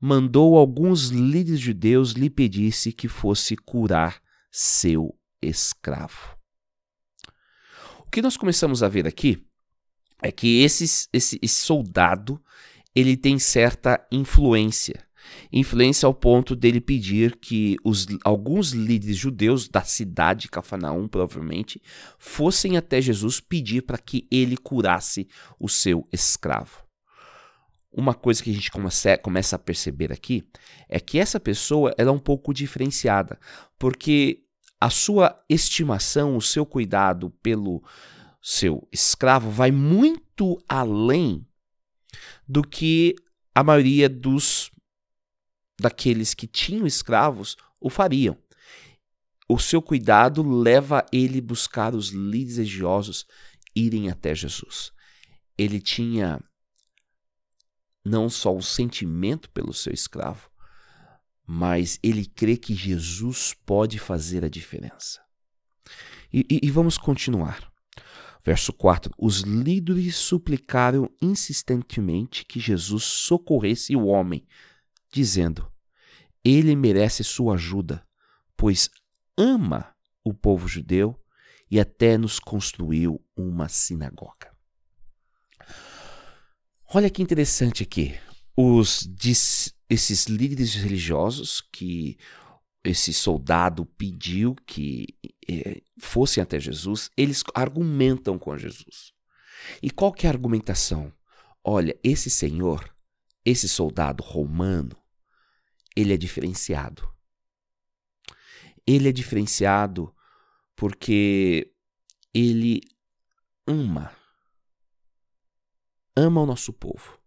mandou 0.00 0.56
alguns 0.56 1.08
líderes 1.08 1.60
judeus 1.60 2.12
lhe 2.12 2.30
pedisse 2.30 2.92
que 2.92 3.08
fosse 3.08 3.56
curar 3.56 4.20
seu 4.50 5.14
escravo. 5.42 6.36
O 8.06 8.10
que 8.10 8.22
nós 8.22 8.36
começamos 8.36 8.82
a 8.82 8.88
ver 8.88 9.06
aqui 9.06 9.46
é 10.22 10.30
que 10.32 10.62
esse, 10.62 11.08
esse, 11.12 11.38
esse 11.40 11.60
soldado 11.62 12.42
ele 12.94 13.16
tem 13.16 13.38
certa 13.38 14.04
influência. 14.10 15.06
Influência 15.52 16.06
ao 16.06 16.14
ponto 16.14 16.56
dele 16.56 16.80
pedir 16.80 17.36
que 17.36 17.76
os, 17.84 18.06
alguns 18.24 18.72
líderes 18.72 19.16
judeus 19.16 19.68
da 19.68 19.82
cidade 19.82 20.42
de 20.42 20.48
Cafarnaum, 20.48 21.06
provavelmente, 21.06 21.80
fossem 22.18 22.76
até 22.76 23.00
Jesus 23.00 23.38
pedir 23.38 23.82
para 23.82 23.98
que 23.98 24.26
ele 24.30 24.56
curasse 24.56 25.28
o 25.58 25.68
seu 25.68 26.06
escravo. 26.12 26.84
Uma 27.92 28.14
coisa 28.14 28.42
que 28.42 28.50
a 28.50 28.54
gente 28.54 28.70
comece, 28.70 29.16
começa 29.18 29.56
a 29.56 29.58
perceber 29.58 30.12
aqui 30.12 30.44
é 30.88 31.00
que 31.00 31.18
essa 31.18 31.40
pessoa 31.40 31.92
é 31.98 32.08
um 32.08 32.18
pouco 32.18 32.54
diferenciada, 32.54 33.38
porque 33.78 34.44
a 34.80 34.88
sua 34.88 35.44
estimação, 35.48 36.36
o 36.36 36.40
seu 36.40 36.64
cuidado 36.64 37.30
pelo 37.42 37.84
seu 38.40 38.88
escravo 38.90 39.50
vai 39.50 39.70
muito 39.70 40.62
além 40.66 41.46
do 42.48 42.62
que 42.62 43.14
a 43.54 43.62
maioria 43.62 44.08
dos 44.08 44.70
daqueles 45.78 46.32
que 46.34 46.46
tinham 46.46 46.86
escravos 46.86 47.56
o 47.78 47.90
fariam. 47.90 48.36
O 49.48 49.58
seu 49.58 49.82
cuidado 49.82 50.42
leva 50.42 51.04
ele 51.12 51.40
buscar 51.40 51.94
os 51.94 52.10
líderes 52.10 52.56
religiosos 52.56 53.26
irem 53.74 54.08
até 54.08 54.34
Jesus. 54.34 54.92
Ele 55.58 55.80
tinha 55.80 56.40
não 58.04 58.30
só 58.30 58.54
o 58.56 58.62
sentimento 58.62 59.50
pelo 59.50 59.74
seu 59.74 59.92
escravo, 59.92 60.50
mas 61.52 61.98
ele 62.00 62.26
crê 62.26 62.56
que 62.56 62.76
Jesus 62.76 63.56
pode 63.66 63.98
fazer 63.98 64.44
a 64.44 64.48
diferença. 64.48 65.20
E, 66.32 66.46
e, 66.48 66.60
e 66.62 66.70
vamos 66.70 66.96
continuar. 66.96 67.72
Verso 68.44 68.72
4: 68.72 69.12
Os 69.18 69.40
líderes 69.40 70.14
suplicaram 70.14 71.10
insistentemente 71.20 72.44
que 72.44 72.60
Jesus 72.60 73.02
socorresse 73.02 73.96
o 73.96 74.06
homem, 74.06 74.46
dizendo: 75.12 75.68
Ele 76.44 76.76
merece 76.76 77.24
sua 77.24 77.54
ajuda, 77.54 78.06
pois 78.56 78.88
ama 79.36 79.92
o 80.22 80.32
povo 80.32 80.68
judeu 80.68 81.20
e 81.68 81.80
até 81.80 82.16
nos 82.16 82.38
construiu 82.38 83.20
uma 83.36 83.68
sinagoga. 83.68 84.56
Olha 86.94 87.10
que 87.10 87.20
interessante 87.20 87.82
aqui. 87.82 88.16
Os, 88.62 89.08
esses 89.88 90.26
líderes 90.26 90.74
religiosos 90.74 91.62
que 91.72 92.18
esse 92.84 93.10
soldado 93.10 93.86
pediu 93.86 94.54
que 94.66 95.06
é, 95.48 95.80
fossem 95.98 96.42
até 96.42 96.60
Jesus, 96.60 97.10
eles 97.16 97.42
argumentam 97.54 98.38
com 98.38 98.58
Jesus. 98.58 99.14
E 99.82 99.90
qual 99.90 100.12
que 100.12 100.26
é 100.26 100.28
a 100.28 100.32
argumentação? 100.34 101.10
Olha, 101.64 101.98
esse 102.04 102.28
senhor, 102.28 102.94
esse 103.46 103.66
soldado 103.66 104.22
romano, 104.22 104.94
ele 105.96 106.12
é 106.12 106.16
diferenciado. 106.18 107.10
Ele 108.86 109.08
é 109.08 109.12
diferenciado 109.12 110.14
porque 110.76 111.72
ele 112.34 112.82
ama. 113.66 114.14
Ama 116.14 116.42
o 116.42 116.46
nosso 116.46 116.74
povo 116.74 117.19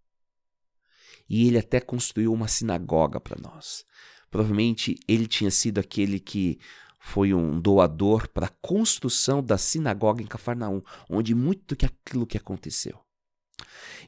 e 1.30 1.48
ele 1.48 1.58
até 1.58 1.80
construiu 1.80 2.34
uma 2.34 2.48
sinagoga 2.48 3.20
para 3.20 3.40
nós. 3.42 3.86
Provavelmente 4.30 4.98
ele 5.08 5.28
tinha 5.28 5.52
sido 5.52 5.80
aquele 5.80 6.20
que 6.20 6.60
foi 7.00 7.34
um 7.34 7.60
doador 7.60 8.30
para 8.30 8.48
a 8.48 8.54
construção 8.62 9.44
da 9.44 9.58
sinagoga 9.58 10.22
em 10.22 10.28
Cafarnaum, 10.28 10.82
onde 11.10 11.36
muito 11.36 11.76
que 11.76 11.86
aquilo 11.86 12.26
que 12.26 12.38
aconteceu. 12.38 13.00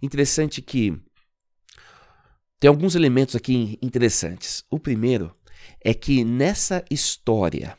Interessante 0.01 0.61
que 0.61 0.97
tem 2.59 2.69
alguns 2.69 2.95
elementos 2.95 3.35
aqui 3.35 3.77
interessantes. 3.81 4.63
O 4.69 4.79
primeiro 4.79 5.35
é 5.81 5.93
que 5.93 6.23
nessa 6.23 6.83
história 6.89 7.77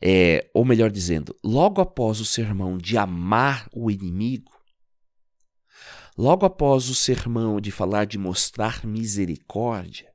é, 0.00 0.48
ou 0.54 0.64
melhor 0.64 0.90
dizendo, 0.90 1.34
logo 1.42 1.80
após 1.80 2.20
o 2.20 2.24
sermão 2.24 2.78
de 2.78 2.96
amar 2.96 3.68
o 3.72 3.90
inimigo, 3.90 4.52
logo 6.18 6.44
após 6.44 6.88
o 6.88 6.94
sermão 6.96 7.60
de 7.60 7.70
falar 7.70 8.04
de 8.04 8.18
mostrar 8.18 8.84
misericórdia, 8.84 10.12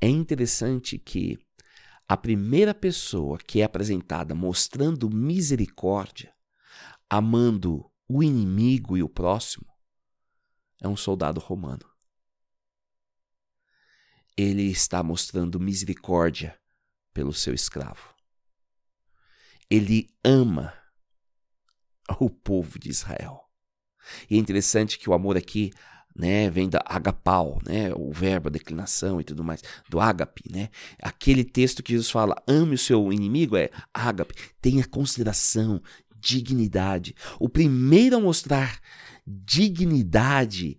é 0.00 0.08
interessante 0.08 0.96
que 0.98 1.36
a 2.08 2.16
primeira 2.16 2.72
pessoa 2.72 3.36
que 3.36 3.60
é 3.60 3.64
apresentada 3.64 4.36
mostrando 4.36 5.10
misericórdia, 5.10 6.32
amando 7.08 7.90
o 8.08 8.22
inimigo 8.22 8.96
e 8.96 9.02
o 9.02 9.08
próximo, 9.08 9.66
é 10.80 10.86
um 10.86 10.96
soldado 10.96 11.40
romano. 11.40 11.84
Ele 14.36 14.70
está 14.70 15.02
mostrando 15.02 15.58
misericórdia 15.58 16.58
pelo 17.12 17.34
seu 17.34 17.52
escravo. 17.52 18.14
Ele 19.68 20.08
ama 20.24 20.72
o 22.18 22.30
povo 22.30 22.78
de 22.78 22.88
Israel. 22.88 23.49
E 24.28 24.36
é 24.36 24.38
interessante 24.38 24.98
que 24.98 25.08
o 25.08 25.14
amor 25.14 25.36
aqui 25.36 25.70
né, 26.14 26.50
vem 26.50 26.68
da 26.68 26.82
agapau, 26.84 27.60
né, 27.66 27.92
o 27.94 28.12
verbo, 28.12 28.48
a 28.48 28.52
declinação 28.52 29.20
e 29.20 29.24
tudo 29.24 29.44
mais, 29.44 29.62
do 29.88 30.00
ágape, 30.00 30.44
né? 30.50 30.68
Aquele 31.00 31.44
texto 31.44 31.82
que 31.82 31.92
Jesus 31.92 32.10
fala, 32.10 32.42
ame 32.46 32.74
o 32.74 32.78
seu 32.78 33.12
inimigo 33.12 33.56
é 33.56 33.70
ágape, 33.94 34.34
tenha 34.60 34.86
consideração, 34.86 35.80
dignidade. 36.20 37.14
O 37.38 37.48
primeiro 37.48 38.16
a 38.16 38.20
mostrar 38.20 38.80
dignidade 39.26 40.76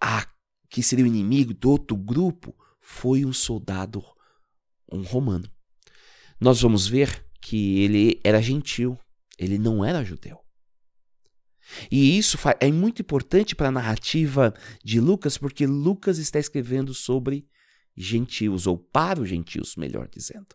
a 0.00 0.26
que 0.68 0.82
seria 0.82 1.04
o 1.04 1.08
inimigo 1.08 1.54
do 1.54 1.70
outro 1.70 1.96
grupo 1.96 2.54
foi 2.80 3.24
um 3.24 3.32
soldado, 3.32 4.02
um 4.90 5.02
romano. 5.02 5.48
Nós 6.40 6.60
vamos 6.60 6.86
ver 6.86 7.24
que 7.40 7.80
ele 7.80 8.20
era 8.24 8.42
gentil, 8.42 8.98
ele 9.38 9.58
não 9.58 9.84
era 9.84 10.04
judeu. 10.04 10.38
E 11.90 12.18
isso 12.18 12.38
é 12.60 12.70
muito 12.70 13.02
importante 13.02 13.54
para 13.54 13.68
a 13.68 13.72
narrativa 13.72 14.52
de 14.84 15.00
Lucas, 15.00 15.38
porque 15.38 15.66
Lucas 15.66 16.18
está 16.18 16.38
escrevendo 16.38 16.92
sobre 16.94 17.46
gentios, 17.96 18.66
ou 18.66 18.78
para 18.78 19.20
os 19.20 19.28
gentios, 19.28 19.76
melhor 19.76 20.08
dizendo. 20.10 20.46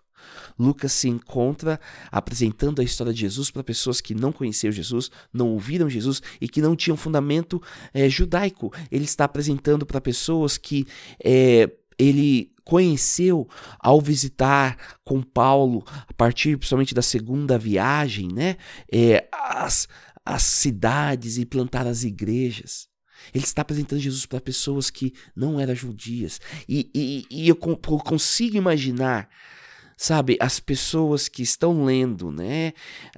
Lucas 0.58 0.92
se 0.92 1.08
encontra 1.08 1.80
apresentando 2.12 2.82
a 2.82 2.84
história 2.84 3.14
de 3.14 3.22
Jesus 3.22 3.52
para 3.52 3.64
pessoas 3.64 4.02
que 4.02 4.16
não 4.16 4.32
conheciam 4.32 4.72
Jesus, 4.72 5.12
não 5.32 5.50
ouviram 5.50 5.90
Jesus 5.90 6.22
e 6.42 6.48
que 6.48 6.62
não 6.62 6.76
tinham 6.76 6.98
fundamento 6.98 7.62
é, 7.94 8.10
judaico. 8.10 8.74
Ele 8.92 9.06
está 9.06 9.26
apresentando 9.26 9.86
para 9.86 10.02
pessoas 10.02 10.58
que 10.58 10.86
é, 11.24 11.72
ele 11.98 12.52
conheceu 12.64 13.48
ao 13.80 14.02
visitar 14.02 14.98
com 15.06 15.22
Paulo, 15.22 15.86
a 15.88 16.14
partir 16.14 16.58
principalmente 16.58 16.94
da 16.94 17.02
segunda 17.02 17.58
viagem, 17.58 18.28
né, 18.34 18.58
é, 18.92 19.26
as, 19.32 19.88
as 20.34 20.44
cidades 20.44 21.38
e 21.38 21.46
plantar 21.46 21.88
as 21.88 22.04
igrejas. 22.04 22.88
Ele 23.34 23.44
está 23.44 23.62
apresentando 23.62 24.00
Jesus 24.00 24.26
para 24.26 24.40
pessoas 24.40 24.90
que 24.90 25.14
não 25.36 25.60
eram 25.60 25.76
judias. 25.76 26.40
E, 26.68 26.90
e, 26.94 27.26
e 27.30 27.50
eu 27.50 27.56
consigo 27.56 28.58
imaginar 28.58 29.30
Sabe, 30.00 30.38
as 30.40 30.60
pessoas 30.60 31.28
que 31.28 31.42
estão 31.42 31.84
lendo, 31.84 32.32
né, 32.32 32.72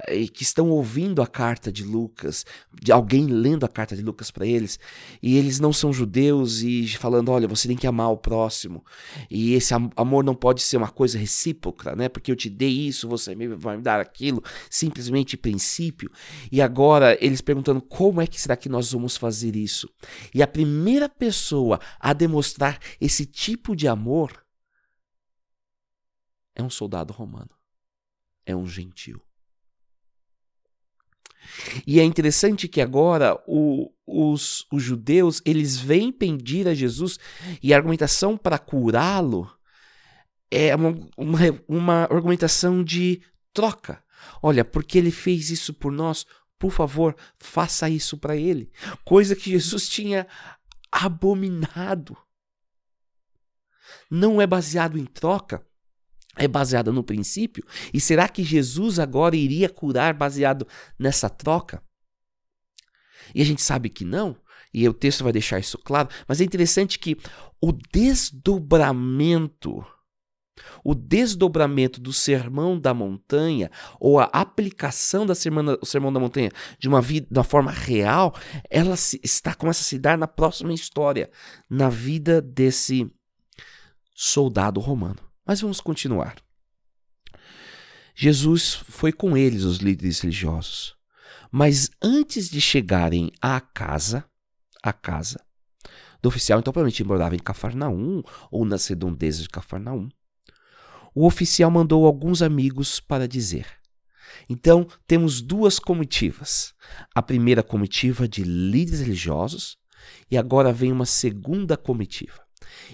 e 0.09 0.29
que 0.29 0.43
estão 0.43 0.69
ouvindo 0.69 1.21
a 1.21 1.27
carta 1.27 1.69
de 1.69 1.83
Lucas, 1.83 2.45
de 2.81 2.89
alguém 2.89 3.25
lendo 3.25 3.65
a 3.65 3.67
carta 3.67 3.97
de 3.97 4.01
Lucas 4.01 4.31
para 4.31 4.47
eles, 4.47 4.79
e 5.21 5.37
eles 5.37 5.59
não 5.59 5.73
são 5.73 5.91
judeus 5.91 6.61
e 6.61 6.87
falando, 6.87 7.33
olha, 7.33 7.49
você 7.49 7.67
tem 7.67 7.75
que 7.75 7.85
amar 7.85 8.09
o 8.09 8.17
próximo. 8.17 8.85
E 9.29 9.53
esse 9.55 9.73
amor 9.73 10.23
não 10.23 10.33
pode 10.33 10.61
ser 10.61 10.77
uma 10.77 10.87
coisa 10.87 11.17
recíproca, 11.17 11.97
né? 11.97 12.07
Porque 12.07 12.31
eu 12.31 12.35
te 12.35 12.49
dei 12.49 12.87
isso, 12.87 13.09
você 13.09 13.35
vai 13.57 13.75
me 13.75 13.83
dar 13.83 13.99
aquilo, 13.99 14.41
simplesmente 14.69 15.35
princípio. 15.35 16.09
E 16.49 16.61
agora 16.61 17.17
eles 17.19 17.41
perguntando 17.41 17.81
como 17.81 18.21
é 18.21 18.27
que 18.27 18.39
será 18.39 18.55
que 18.55 18.69
nós 18.69 18.93
vamos 18.93 19.17
fazer 19.17 19.53
isso? 19.53 19.89
E 20.33 20.41
a 20.41 20.47
primeira 20.47 21.09
pessoa 21.09 21.77
a 21.99 22.13
demonstrar 22.13 22.79
esse 23.01 23.25
tipo 23.25 23.75
de 23.75 23.85
amor 23.85 24.31
é 26.55 26.63
um 26.63 26.69
soldado 26.69 27.13
romano. 27.13 27.51
É 28.45 28.55
um 28.55 28.67
gentil. 28.67 29.21
E 31.85 31.99
é 31.99 32.03
interessante 32.03 32.67
que 32.67 32.81
agora 32.81 33.41
o, 33.47 33.91
os, 34.05 34.65
os 34.71 34.83
judeus 34.83 35.41
eles 35.45 35.77
vêm 35.77 36.11
pedir 36.11 36.67
a 36.67 36.73
Jesus 36.73 37.17
e 37.61 37.73
a 37.73 37.77
argumentação 37.77 38.37
para 38.37 38.59
curá-lo 38.59 39.49
é 40.51 40.75
uma, 40.75 40.89
uma, 41.17 41.39
uma 41.67 41.93
argumentação 42.03 42.83
de 42.83 43.21
troca. 43.53 44.03
Olha, 44.41 44.65
porque 44.65 44.97
ele 44.97 45.11
fez 45.11 45.49
isso 45.49 45.73
por 45.73 45.91
nós, 45.91 46.25
por 46.57 46.71
favor, 46.71 47.15
faça 47.37 47.89
isso 47.89 48.17
para 48.17 48.35
ele. 48.35 48.71
Coisa 49.05 49.35
que 49.35 49.51
Jesus 49.51 49.87
tinha 49.87 50.27
abominado. 50.91 52.17
Não 54.09 54.41
é 54.41 54.47
baseado 54.47 54.97
em 54.97 55.05
troca, 55.05 55.65
é 56.35 56.47
baseada 56.47 56.91
no 56.91 57.03
princípio? 57.03 57.63
E 57.93 57.99
será 57.99 58.27
que 58.27 58.43
Jesus 58.43 58.99
agora 58.99 59.35
iria 59.35 59.69
curar 59.69 60.13
baseado 60.13 60.67
nessa 60.97 61.29
troca? 61.29 61.81
E 63.33 63.41
a 63.41 63.45
gente 63.45 63.61
sabe 63.61 63.89
que 63.89 64.05
não, 64.05 64.37
e 64.73 64.87
o 64.87 64.93
texto 64.93 65.23
vai 65.23 65.33
deixar 65.33 65.59
isso 65.59 65.77
claro, 65.77 66.09
mas 66.27 66.41
é 66.41 66.43
interessante 66.43 66.99
que 66.99 67.17
o 67.61 67.71
desdobramento, 67.71 69.85
o 70.83 70.95
desdobramento 70.95 71.99
do 71.99 72.13
sermão 72.13 72.79
da 72.79 72.93
montanha, 72.93 73.69
ou 73.99 74.19
a 74.19 74.25
aplicação 74.25 75.25
do 75.25 75.33
sermão 75.35 76.13
da 76.13 76.19
montanha 76.19 76.51
de 76.79 76.87
uma, 76.87 77.01
vida, 77.01 77.27
de 77.29 77.37
uma 77.37 77.43
forma 77.43 77.71
real, 77.71 78.33
ela 78.69 78.95
se, 78.95 79.19
está 79.23 79.53
começa 79.53 79.81
a 79.81 79.85
se 79.85 79.99
dar 79.99 80.17
na 80.17 80.27
próxima 80.27 80.73
história, 80.73 81.29
na 81.69 81.89
vida 81.89 82.41
desse 82.41 83.11
soldado 84.15 84.79
romano. 84.79 85.28
Mas 85.49 85.61
vamos 85.61 85.81
continuar. 85.81 86.35
Jesus 88.13 88.75
foi 88.75 89.11
com 89.11 89.35
eles, 89.35 89.63
os 89.63 89.77
líderes 89.77 90.19
religiosos. 90.19 90.95
Mas 91.51 91.89
antes 91.99 92.51
de 92.51 92.61
chegarem 92.61 93.31
à 93.41 93.59
casa, 93.59 94.23
à 94.83 94.93
casa 94.93 95.43
do 96.21 96.29
oficial, 96.29 96.59
então 96.59 96.71
provavelmente 96.71 97.03
morava 97.03 97.35
em 97.35 97.39
Cafarnaum 97.39 98.21
ou 98.51 98.63
nas 98.63 98.85
redondezas 98.85 99.41
de 99.41 99.49
Cafarnaum, 99.49 100.07
o 101.15 101.25
oficial 101.25 101.71
mandou 101.71 102.05
alguns 102.05 102.43
amigos 102.43 102.99
para 102.99 103.27
dizer. 103.27 103.65
Então, 104.47 104.87
temos 105.07 105.41
duas 105.41 105.79
comitivas. 105.79 106.75
A 107.15 107.23
primeira 107.23 107.63
comitiva 107.63 108.27
de 108.27 108.43
líderes 108.43 108.99
religiosos 108.99 109.79
e 110.29 110.37
agora 110.37 110.71
vem 110.71 110.91
uma 110.91 111.07
segunda 111.07 111.75
comitiva. 111.75 112.47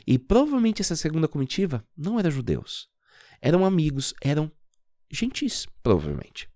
E 0.05 0.17
provavelmente 0.17 0.81
essa 0.81 0.95
segunda 0.95 1.27
comitiva 1.27 1.85
não 1.95 2.19
era 2.19 2.31
judeus. 2.31 2.89
Eram 3.41 3.65
amigos, 3.65 4.13
eram 4.21 4.51
gentis, 5.09 5.65
provavelmente. 5.83 6.49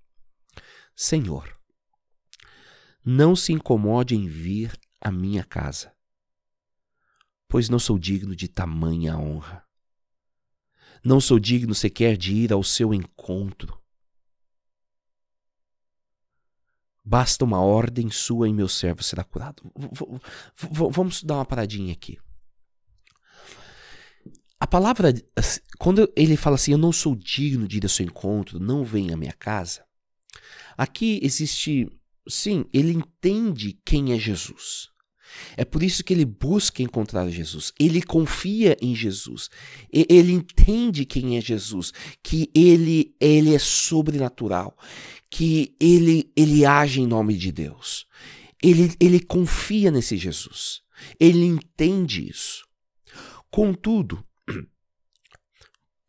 Senhor, 0.95 1.57
não 3.03 3.35
se 3.35 3.53
incomode 3.53 4.15
em 4.15 4.27
vir 4.27 4.77
à 4.99 5.11
minha 5.11 5.43
casa, 5.43 5.93
pois 7.47 7.69
não 7.69 7.79
sou 7.79 7.97
digno 7.97 8.35
de 8.35 8.47
tamanha 8.47 9.17
honra. 9.17 9.63
Não 11.03 11.21
sou 11.21 11.39
digno 11.39 11.73
sequer 11.73 12.17
de 12.17 12.33
ir 12.33 12.51
ao 12.51 12.61
seu 12.61 12.93
encontro. 12.93 13.79
Basta 17.03 17.45
uma 17.45 17.61
ordem 17.61 18.11
sua 18.11 18.47
e 18.47 18.53
meu 18.53 18.67
servo 18.67 19.01
será 19.01 19.23
curado. 19.23 19.63
V 19.73 20.89
vamos 20.91 21.23
dar 21.23 21.35
uma 21.35 21.45
paradinha 21.45 21.93
aqui. 21.93 22.19
Palavra, 24.69 25.13
quando 25.79 26.11
ele 26.15 26.37
fala 26.37 26.55
assim, 26.55 26.71
eu 26.71 26.77
não 26.77 26.91
sou 26.91 27.15
digno 27.15 27.67
de 27.67 27.77
ir 27.77 27.83
ao 27.83 27.89
seu 27.89 28.05
encontro, 28.05 28.59
não 28.59 28.83
venha 28.83 29.15
à 29.15 29.17
minha 29.17 29.33
casa. 29.33 29.83
Aqui 30.77 31.19
existe, 31.23 31.89
sim, 32.27 32.65
ele 32.71 32.91
entende 32.91 33.77
quem 33.83 34.13
é 34.13 34.19
Jesus. 34.19 34.89
É 35.57 35.65
por 35.65 35.83
isso 35.83 36.03
que 36.03 36.13
ele 36.13 36.25
busca 36.25 36.81
encontrar 36.81 37.29
Jesus. 37.29 37.71
Ele 37.79 38.01
confia 38.01 38.77
em 38.81 38.95
Jesus. 38.95 39.49
Ele 39.91 40.31
entende 40.31 41.05
quem 41.05 41.37
é 41.37 41.41
Jesus, 41.41 41.91
que 42.23 42.49
ele 42.53 43.15
ele 43.19 43.53
é 43.53 43.59
sobrenatural, 43.59 44.75
que 45.29 45.75
ele 45.79 46.31
ele 46.35 46.65
age 46.65 47.01
em 47.01 47.07
nome 47.07 47.35
de 47.35 47.51
Deus. 47.51 48.05
Ele 48.61 48.91
ele 48.99 49.19
confia 49.19 49.91
nesse 49.91 50.17
Jesus. 50.17 50.81
Ele 51.19 51.45
entende 51.45 52.27
isso. 52.27 52.65
Contudo, 53.51 54.23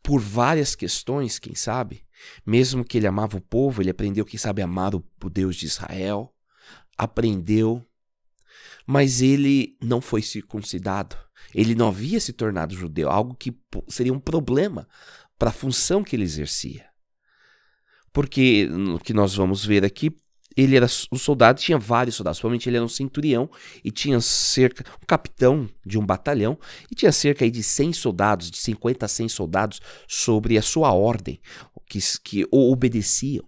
por 0.02 0.20
várias 0.20 0.74
questões, 0.74 1.38
quem 1.38 1.54
sabe, 1.54 2.04
mesmo 2.44 2.84
que 2.84 2.98
ele 2.98 3.06
amava 3.06 3.36
o 3.36 3.40
povo, 3.40 3.82
ele 3.82 3.90
aprendeu, 3.90 4.24
quem 4.24 4.38
sabe, 4.38 4.62
a 4.62 4.64
amar 4.64 4.94
o, 4.94 5.04
o 5.22 5.30
Deus 5.30 5.56
de 5.56 5.66
Israel, 5.66 6.32
aprendeu, 6.96 7.84
mas 8.86 9.22
ele 9.22 9.76
não 9.80 10.00
foi 10.00 10.22
circuncidado. 10.22 11.16
Ele 11.54 11.74
não 11.74 11.88
havia 11.88 12.20
se 12.20 12.32
tornado 12.32 12.74
judeu, 12.74 13.08
algo 13.08 13.34
que 13.34 13.56
seria 13.88 14.12
um 14.12 14.20
problema 14.20 14.86
para 15.38 15.50
a 15.50 15.52
função 15.52 16.04
que 16.04 16.14
ele 16.14 16.22
exercia. 16.22 16.86
Porque 18.12 18.66
no 18.66 18.98
que 18.98 19.14
nós 19.14 19.34
vamos 19.34 19.64
ver 19.64 19.84
aqui, 19.84 20.14
ele 20.56 20.76
era 20.76 20.86
um 21.12 21.16
soldado, 21.16 21.60
tinha 21.60 21.78
vários 21.78 22.16
soldados, 22.16 22.40
provavelmente 22.40 22.68
ele 22.68 22.76
era 22.76 22.84
um 22.84 22.88
centurião 22.88 23.48
e 23.84 23.90
tinha 23.90 24.20
cerca, 24.20 24.84
um 25.02 25.06
capitão 25.06 25.68
de 25.84 25.98
um 25.98 26.04
batalhão, 26.04 26.58
e 26.90 26.94
tinha 26.94 27.12
cerca 27.12 27.48
de 27.48 27.62
100 27.62 27.92
soldados, 27.92 28.50
de 28.50 28.58
50 28.58 29.06
a 29.06 29.08
100 29.08 29.28
soldados 29.28 29.80
sobre 30.08 30.58
a 30.58 30.62
sua 30.62 30.92
ordem, 30.92 31.40
que, 31.88 31.98
que 32.22 32.46
o 32.50 32.72
obedeciam. 32.72 33.44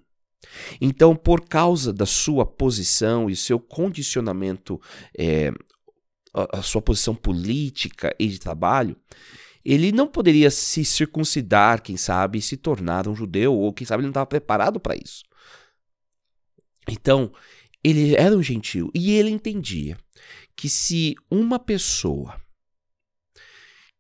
Então, 0.81 1.17
por 1.17 1.43
causa 1.43 1.93
da 1.93 2.07
sua 2.07 2.45
posição 2.45 3.29
e 3.29 3.37
seu 3.37 3.59
condicionamento, 3.59 4.81
é, 5.19 5.53
a, 6.35 6.59
a 6.59 6.63
sua 6.63 6.83
posição 6.83 7.15
política 7.15 8.15
e 8.19 8.29
de 8.29 8.39
trabalho, 8.39 8.97
ele 9.65 9.93
não 9.93 10.09
poderia 10.09 10.51
se 10.51 10.85
circuncidar, 10.85 11.81
quem 11.83 11.97
sabe, 11.97 12.43
se 12.43 12.57
tornar 12.57 13.07
um 13.07 13.15
judeu, 13.15 13.55
ou 13.55 13.73
quem 13.73 13.87
sabe 13.87 14.01
ele 14.01 14.07
não 14.09 14.11
estava 14.11 14.27
preparado 14.27 14.81
para 14.81 14.97
isso. 14.97 15.23
Então, 16.89 17.33
ele 17.83 18.15
era 18.15 18.37
um 18.37 18.43
gentil 18.43 18.91
e 18.95 19.13
ele 19.13 19.31
entendia 19.31 19.97
que 20.57 20.69
se 20.69 21.15
uma 21.31 21.59
pessoa 21.59 22.41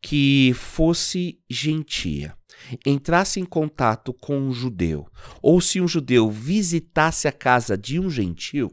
que 0.01 0.53
fosse 0.55 1.41
gentia 1.49 2.37
entrasse 2.85 3.41
em 3.41 3.45
contato 3.45 4.13
com 4.13 4.39
um 4.39 4.53
judeu, 4.53 5.09
ou 5.41 5.61
se 5.61 5.81
um 5.81 5.89
judeu 5.89 6.31
visitasse 6.31 7.27
a 7.27 7.33
casa 7.33 7.77
de 7.77 7.99
um 7.99 8.11
gentil, 8.11 8.71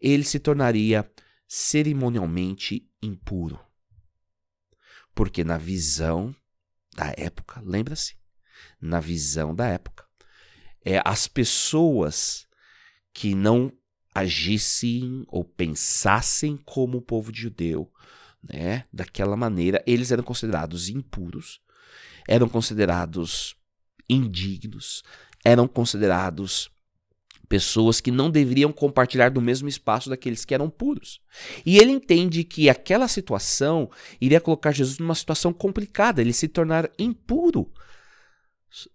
ele 0.00 0.24
se 0.24 0.38
tornaria 0.38 1.10
cerimonialmente 1.46 2.88
impuro. 3.02 3.58
Porque 5.14 5.44
na 5.44 5.58
visão 5.58 6.34
da 6.94 7.12
época, 7.16 7.62
lembra-se? 7.64 8.16
Na 8.80 9.00
visão 9.00 9.54
da 9.54 9.66
época, 9.66 10.06
é, 10.84 11.00
as 11.04 11.26
pessoas 11.26 12.46
que 13.14 13.34
não 13.34 13.72
agissem 14.14 15.24
ou 15.28 15.44
pensassem 15.44 16.58
como 16.66 16.98
o 16.98 17.02
povo 17.02 17.32
judeu, 17.32 17.90
né? 18.42 18.84
Daquela 18.92 19.36
maneira, 19.36 19.82
eles 19.86 20.12
eram 20.12 20.22
considerados 20.22 20.88
impuros, 20.88 21.60
eram 22.28 22.48
considerados 22.48 23.56
indignos, 24.08 25.02
eram 25.44 25.66
considerados 25.66 26.70
pessoas 27.48 28.00
que 28.00 28.10
não 28.10 28.30
deveriam 28.30 28.72
compartilhar 28.72 29.30
do 29.30 29.40
mesmo 29.40 29.68
espaço 29.68 30.10
daqueles 30.10 30.44
que 30.44 30.54
eram 30.54 30.68
puros. 30.68 31.20
E 31.64 31.78
ele 31.78 31.92
entende 31.92 32.42
que 32.42 32.68
aquela 32.68 33.06
situação 33.06 33.90
iria 34.20 34.40
colocar 34.40 34.72
Jesus 34.72 34.98
numa 34.98 35.14
situação 35.14 35.52
complicada, 35.52 36.20
ele 36.20 36.32
se 36.32 36.48
tornar 36.48 36.90
impuro, 36.98 37.70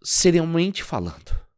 seriamente 0.04 0.84
falando. 0.84 1.49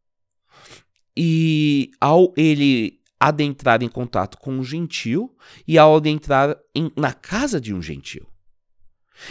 E 1.16 1.92
ao 2.00 2.34
ele 2.38 3.00
adentrar 3.20 3.84
em 3.84 3.90
contato 3.90 4.38
com 4.38 4.52
um 4.54 4.64
gentil 4.64 5.36
e 5.68 5.78
ao 5.78 5.96
adentrar 5.96 6.58
em, 6.74 6.92
na 6.96 7.14
casa 7.14 7.62
de 7.62 7.74
um 7.74 7.82
gentil. 7.82 8.26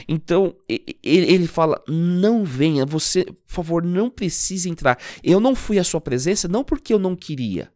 Então 0.08 0.56
ele 1.02 1.46
fala: 1.46 1.82
não 1.88 2.44
venha, 2.44 2.86
você, 2.86 3.24
por 3.24 3.40
favor, 3.46 3.82
não 3.82 4.08
precisa 4.08 4.68
entrar. 4.68 4.98
Eu 5.22 5.40
não 5.40 5.54
fui 5.54 5.78
à 5.78 5.84
sua 5.84 6.00
presença 6.00 6.46
não 6.46 6.62
porque 6.62 6.92
eu 6.92 6.98
não 6.98 7.16
queria, 7.16 7.72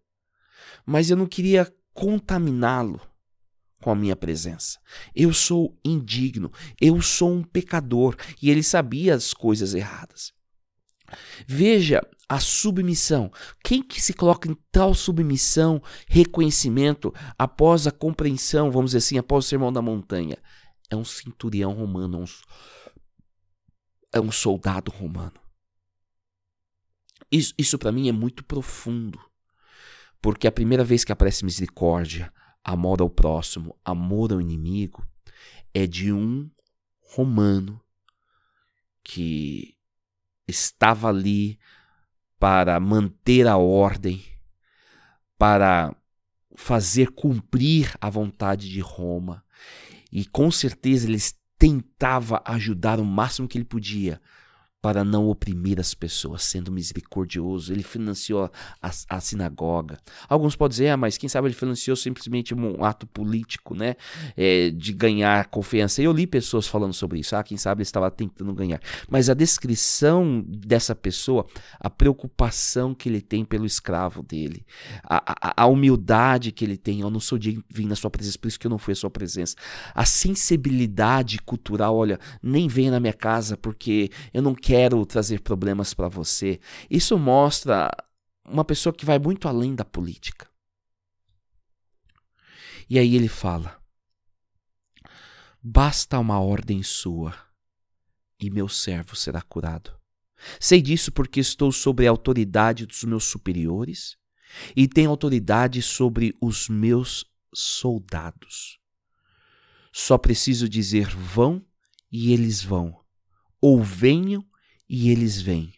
mas 0.86 1.10
eu 1.10 1.16
não 1.16 1.26
queria 1.26 1.72
contaminá-lo 1.92 3.00
com 3.80 3.90
a 3.90 3.94
minha 3.94 4.16
presença. 4.16 4.78
Eu 5.14 5.32
sou 5.32 5.76
indigno, 5.84 6.50
eu 6.80 7.00
sou 7.02 7.32
um 7.32 7.42
pecador 7.42 8.16
e 8.40 8.50
ele 8.50 8.62
sabia 8.62 9.14
as 9.14 9.34
coisas 9.34 9.74
erradas. 9.74 10.33
Veja 11.46 12.00
a 12.28 12.40
submissão. 12.40 13.30
Quem 13.62 13.82
que 13.82 14.00
se 14.00 14.14
coloca 14.14 14.50
em 14.50 14.56
tal 14.72 14.94
submissão, 14.94 15.82
reconhecimento, 16.08 17.12
após 17.38 17.86
a 17.86 17.92
compreensão, 17.92 18.70
vamos 18.70 18.90
dizer 18.90 18.98
assim, 18.98 19.18
após 19.18 19.44
o 19.44 19.48
sermão 19.48 19.72
da 19.72 19.82
montanha? 19.82 20.38
É 20.90 20.96
um 20.96 21.04
centurião 21.04 21.72
romano, 21.72 22.18
é 22.18 22.20
um, 22.20 22.26
é 24.14 24.20
um 24.20 24.32
soldado 24.32 24.90
romano. 24.90 25.38
Isso, 27.30 27.54
isso 27.58 27.78
para 27.78 27.92
mim 27.92 28.08
é 28.08 28.12
muito 28.12 28.44
profundo, 28.44 29.18
porque 30.20 30.46
a 30.46 30.52
primeira 30.52 30.84
vez 30.84 31.04
que 31.04 31.12
aparece 31.12 31.44
misericórdia, 31.44 32.32
amor 32.62 33.00
ao 33.00 33.10
próximo, 33.10 33.76
amor 33.84 34.32
ao 34.32 34.40
inimigo, 34.40 35.06
é 35.72 35.86
de 35.86 36.12
um 36.12 36.48
romano 37.00 37.80
que 39.02 39.76
estava 40.46 41.08
ali 41.08 41.58
para 42.38 42.78
manter 42.78 43.46
a 43.46 43.56
ordem, 43.56 44.22
para 45.38 45.94
fazer 46.54 47.10
cumprir 47.10 47.94
a 48.00 48.08
vontade 48.08 48.68
de 48.68 48.80
Roma. 48.80 49.44
E 50.12 50.24
com 50.24 50.50
certeza 50.50 51.08
ele 51.08 51.18
tentava 51.58 52.42
ajudar 52.44 53.00
o 53.00 53.04
máximo 53.04 53.48
que 53.48 53.58
ele 53.58 53.64
podia 53.64 54.20
para 54.84 55.02
não 55.02 55.28
oprimir 55.30 55.80
as 55.80 55.94
pessoas, 55.94 56.42
sendo 56.42 56.70
misericordioso. 56.70 57.72
Ele 57.72 57.82
financiou 57.82 58.50
a, 58.82 58.90
a, 59.08 59.18
sinagoga. 59.18 59.98
Alguns 60.28 60.54
podem 60.56 60.74
dizer, 60.74 60.88
ah, 60.90 60.96
mas 60.98 61.16
quem 61.16 61.26
sabe 61.26 61.48
ele 61.48 61.54
financiou 61.54 61.96
simplesmente 61.96 62.54
um 62.54 62.84
ato 62.84 63.06
político, 63.06 63.74
né? 63.74 63.96
É, 64.36 64.68
de 64.68 64.92
ganhar 64.92 65.46
confiança. 65.46 66.02
Eu 66.02 66.12
li 66.12 66.26
pessoas 66.26 66.66
falando 66.66 66.92
sobre 66.92 67.18
isso. 67.18 67.34
Ah, 67.34 67.42
quem 67.42 67.56
sabe 67.56 67.78
ele 67.78 67.84
estava 67.84 68.10
tentando 68.10 68.52
ganhar. 68.52 68.78
Mas 69.08 69.30
a 69.30 69.34
descrição 69.34 70.44
dessa 70.46 70.94
pessoa, 70.94 71.46
a 71.80 71.88
preocupação 71.88 72.94
que 72.94 73.08
ele 73.08 73.22
tem 73.22 73.42
pelo 73.42 73.64
escravo 73.64 74.22
dele, 74.22 74.66
a, 75.02 75.48
a, 75.48 75.62
a 75.62 75.66
humildade 75.66 76.52
que 76.52 76.62
ele 76.62 76.76
tem, 76.76 77.00
eu 77.00 77.08
não 77.08 77.20
sou 77.20 77.38
de 77.38 77.58
vir 77.70 77.86
na 77.86 77.96
sua 77.96 78.10
presença, 78.10 78.38
por 78.38 78.48
isso 78.48 78.60
que 78.60 78.66
eu 78.66 78.70
não 78.70 78.78
fui 78.78 78.92
à 78.92 78.96
sua 78.96 79.08
presença. 79.08 79.56
A 79.94 80.04
sensibilidade 80.04 81.38
cultural, 81.38 81.96
olha, 81.96 82.20
nem 82.42 82.68
venha 82.68 82.90
na 82.90 83.00
minha 83.00 83.14
casa 83.14 83.56
porque 83.56 84.10
eu 84.34 84.42
não 84.42 84.54
quero 84.54 84.73
quero 84.74 85.06
trazer 85.06 85.40
problemas 85.40 85.94
para 85.94 86.08
você. 86.08 86.58
Isso 86.90 87.16
mostra 87.16 87.88
uma 88.44 88.64
pessoa 88.64 88.92
que 88.92 89.06
vai 89.06 89.20
muito 89.20 89.46
além 89.46 89.72
da 89.72 89.84
política. 89.84 90.50
E 92.90 92.98
aí 92.98 93.14
ele 93.14 93.28
fala: 93.28 93.80
Basta 95.62 96.18
uma 96.18 96.40
ordem 96.40 96.82
sua, 96.82 97.32
e 98.40 98.50
meu 98.50 98.68
servo 98.68 99.14
será 99.14 99.40
curado. 99.40 99.96
Sei 100.58 100.82
disso 100.82 101.12
porque 101.12 101.38
estou 101.38 101.70
sobre 101.70 102.08
a 102.08 102.10
autoridade 102.10 102.84
dos 102.84 103.04
meus 103.04 103.24
superiores 103.24 104.16
e 104.74 104.88
tenho 104.88 105.08
autoridade 105.08 105.80
sobre 105.82 106.36
os 106.40 106.68
meus 106.68 107.24
soldados. 107.54 108.80
Só 109.92 110.18
preciso 110.18 110.68
dizer 110.68 111.08
vão 111.14 111.64
e 112.10 112.32
eles 112.32 112.60
vão, 112.60 113.00
ou 113.60 113.80
venham 113.80 114.44
e 114.94 115.10
eles 115.10 115.42
vêm. 115.42 115.74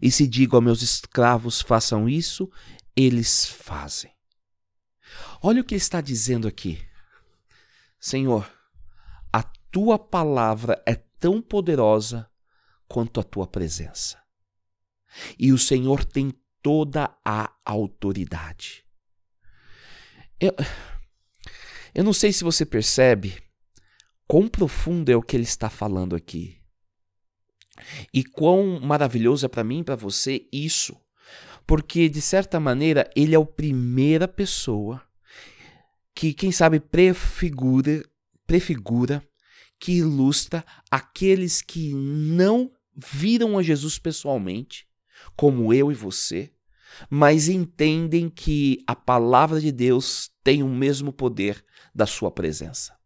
E 0.00 0.12
se 0.12 0.24
digo 0.24 0.56
a 0.56 0.60
meus 0.60 0.80
escravos 0.80 1.60
façam 1.60 2.08
isso, 2.08 2.48
eles 2.94 3.46
fazem. 3.46 4.12
Olha 5.42 5.60
o 5.60 5.64
que 5.64 5.74
ele 5.74 5.82
está 5.82 6.00
dizendo 6.00 6.46
aqui. 6.46 6.80
Senhor, 7.98 8.48
a 9.32 9.42
tua 9.42 9.98
palavra 9.98 10.80
é 10.86 10.94
tão 10.94 11.42
poderosa 11.42 12.30
quanto 12.86 13.18
a 13.18 13.24
tua 13.24 13.44
presença. 13.44 14.22
E 15.36 15.52
o 15.52 15.58
Senhor 15.58 16.04
tem 16.04 16.32
toda 16.62 17.12
a 17.24 17.52
autoridade. 17.64 18.84
Eu, 20.38 20.54
eu 21.92 22.04
não 22.04 22.12
sei 22.12 22.32
se 22.32 22.44
você 22.44 22.64
percebe 22.64 23.42
quão 24.28 24.46
profundo 24.46 25.10
é 25.10 25.16
o 25.16 25.22
que 25.22 25.36
ele 25.36 25.42
está 25.42 25.68
falando 25.68 26.14
aqui. 26.14 26.57
E 28.12 28.24
quão 28.24 28.80
maravilhoso 28.80 29.46
é 29.46 29.48
para 29.48 29.64
mim 29.64 29.80
e 29.80 29.84
para 29.84 29.96
você 29.96 30.46
isso. 30.52 30.96
Porque, 31.66 32.08
de 32.08 32.20
certa 32.20 32.58
maneira, 32.58 33.08
ele 33.14 33.34
é 33.34 33.38
a 33.38 33.44
primeira 33.44 34.26
pessoa 34.26 35.02
que, 36.14 36.32
quem 36.32 36.50
sabe, 36.50 36.80
prefigura, 36.80 38.02
prefigura, 38.46 39.22
que 39.78 39.98
ilustra 39.98 40.64
aqueles 40.90 41.62
que 41.62 41.94
não 41.94 42.72
viram 42.96 43.56
a 43.56 43.62
Jesus 43.62 43.98
pessoalmente, 43.98 44.86
como 45.36 45.72
eu 45.72 45.92
e 45.92 45.94
você, 45.94 46.50
mas 47.08 47.48
entendem 47.48 48.28
que 48.28 48.82
a 48.86 48.96
palavra 48.96 49.60
de 49.60 49.70
Deus 49.70 50.30
tem 50.42 50.62
o 50.62 50.68
mesmo 50.68 51.12
poder 51.12 51.64
da 51.94 52.06
sua 52.06 52.30
presença. 52.30 52.97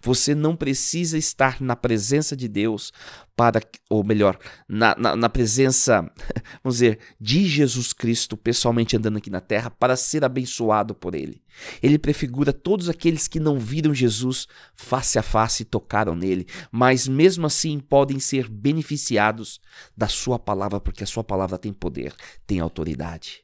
Você 0.00 0.34
não 0.34 0.56
precisa 0.56 1.16
estar 1.16 1.60
na 1.60 1.76
presença 1.76 2.36
de 2.36 2.48
Deus 2.48 2.92
para, 3.34 3.60
ou 3.88 4.04
melhor, 4.04 4.38
na, 4.68 4.94
na, 4.96 5.16
na, 5.16 5.28
presença, 5.28 6.02
vamos 6.62 6.76
dizer, 6.76 6.98
de 7.20 7.46
Jesus 7.46 7.92
Cristo 7.92 8.36
pessoalmente 8.36 8.96
andando 8.96 9.16
aqui 9.16 9.30
na 9.30 9.40
terra 9.40 9.70
para 9.70 9.96
ser 9.96 10.24
abençoado 10.24 10.94
por 10.94 11.14
Ele. 11.14 11.42
Ele 11.82 11.98
prefigura 11.98 12.52
todos 12.52 12.88
aqueles 12.88 13.26
que 13.26 13.40
não 13.40 13.58
viram 13.58 13.94
Jesus 13.94 14.46
face 14.74 15.18
a 15.18 15.22
face 15.22 15.62
e 15.62 15.66
tocaram 15.66 16.14
nele, 16.14 16.46
mas 16.70 17.08
mesmo 17.08 17.46
assim 17.46 17.80
podem 17.80 18.20
ser 18.20 18.48
beneficiados 18.48 19.60
da 19.96 20.08
Sua 20.08 20.38
palavra, 20.38 20.80
porque 20.80 21.02
a 21.02 21.06
Sua 21.06 21.24
palavra 21.24 21.58
tem 21.58 21.72
poder, 21.72 22.14
tem 22.46 22.60
autoridade. 22.60 23.42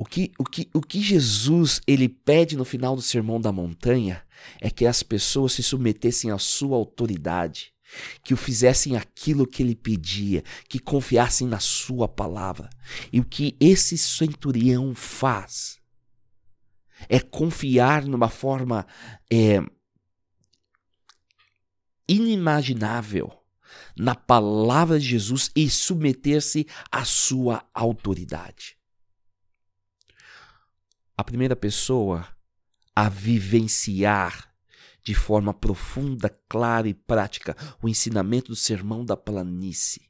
O 0.00 0.04
que, 0.04 0.30
o, 0.38 0.44
que, 0.44 0.70
o 0.72 0.80
que 0.80 1.02
Jesus 1.02 1.80
ele 1.84 2.08
pede 2.08 2.56
no 2.56 2.64
final 2.64 2.94
do 2.94 3.02
Sermão 3.02 3.40
da 3.40 3.50
Montanha 3.50 4.22
é 4.60 4.70
que 4.70 4.86
as 4.86 5.02
pessoas 5.02 5.54
se 5.54 5.62
submetessem 5.62 6.30
à 6.30 6.38
sua 6.38 6.76
autoridade, 6.76 7.74
que 8.22 8.32
o 8.32 8.36
fizessem 8.36 8.96
aquilo 8.96 9.44
que 9.44 9.60
ele 9.60 9.74
pedia, 9.74 10.44
que 10.68 10.78
confiassem 10.78 11.48
na 11.48 11.58
sua 11.58 12.06
palavra. 12.06 12.70
E 13.12 13.18
o 13.18 13.24
que 13.24 13.56
esse 13.58 13.98
centurião 13.98 14.94
faz 14.94 15.80
é 17.08 17.18
confiar 17.18 18.04
numa 18.04 18.28
forma 18.28 18.86
é, 19.32 19.60
inimaginável 22.08 23.32
na 23.96 24.14
palavra 24.14 24.96
de 25.00 25.06
Jesus 25.06 25.50
e 25.56 25.68
submeter-se 25.68 26.68
à 26.88 27.04
sua 27.04 27.68
autoridade 27.74 28.77
a 31.18 31.24
primeira 31.24 31.56
pessoa 31.56 32.28
a 32.94 33.08
vivenciar 33.08 34.54
de 35.02 35.14
forma 35.14 35.52
profunda, 35.52 36.28
clara 36.48 36.88
e 36.88 36.94
prática 36.94 37.56
o 37.82 37.88
ensinamento 37.88 38.52
do 38.52 38.56
sermão 38.56 39.04
da 39.04 39.16
planície 39.16 40.08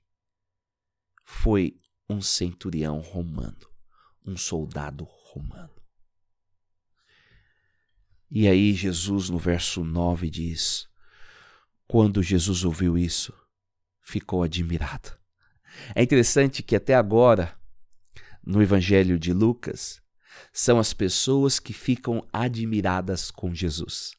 foi 1.25 1.79
um 2.11 2.21
centurião 2.21 2.99
romano, 3.01 3.66
um 4.23 4.37
soldado 4.37 5.05
romano. 5.05 5.75
E 8.31 8.47
aí 8.47 8.75
Jesus 8.75 9.31
no 9.31 9.38
verso 9.38 9.83
9 9.83 10.29
diz: 10.29 10.87
Quando 11.87 12.23
Jesus 12.23 12.64
ouviu 12.64 12.99
isso, 12.99 13.33
ficou 14.03 14.42
admirado. 14.42 15.16
É 15.94 16.03
interessante 16.03 16.62
que 16.62 16.77
até 16.77 16.94
agora, 16.94 17.59
no 18.44 18.62
Evangelho 18.62 19.18
de 19.18 19.33
Lucas, 19.33 20.03
são 20.53 20.79
as 20.79 20.92
pessoas 20.92 21.59
que 21.59 21.72
ficam 21.72 22.27
admiradas 22.33 23.31
com 23.31 23.55
Jesus. 23.55 24.12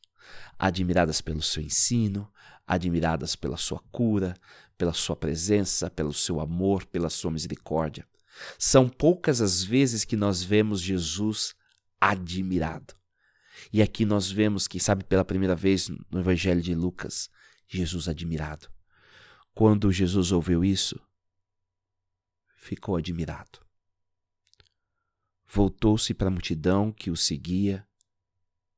Admiradas 0.58 1.22
pelo 1.22 1.42
seu 1.42 1.64
ensino, 1.64 2.32
admiradas 2.68 3.36
pela 3.36 3.58
sua 3.58 3.80
cura, 3.92 4.36
pela 4.78 4.94
sua 4.94 5.16
presença, 5.16 5.90
pelo 5.90 6.14
seu 6.14 6.40
amor, 6.40 6.86
pela 6.86 7.10
sua 7.10 7.32
misericórdia. 7.32 8.08
São 8.58 8.88
poucas 8.88 9.42
as 9.42 9.64
vezes 9.64 10.06
que 10.06 10.16
nós 10.16 10.44
vemos 10.44 10.82
Jesus 10.82 11.56
admirado. 12.00 12.94
E 13.74 13.82
aqui 13.82 14.06
nós 14.06 14.32
vemos 14.32 14.68
que, 14.68 14.80
sabe, 14.80 15.04
pela 15.04 15.26
primeira 15.26 15.56
vez 15.56 15.90
no 15.90 16.20
Evangelho 16.20 16.62
de 16.62 16.74
Lucas, 16.74 17.30
Jesus 17.68 18.08
admirado. 18.08 18.70
Quando 19.54 19.92
Jesus 19.92 20.32
ouviu 20.32 20.64
isso, 20.64 21.00
ficou 22.56 22.96
admirado 22.96 23.69
voltou-se 25.50 26.14
para 26.14 26.28
a 26.28 26.32
multidão 26.32 26.92
que 26.92 27.10
o 27.10 27.18
seguia 27.18 27.88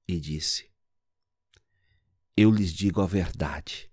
e 0.07 0.19
disse: 0.19 0.71
Eu 2.35 2.49
lhes 2.49 2.73
digo 2.73 3.01
a 3.01 3.05
verdade. 3.05 3.91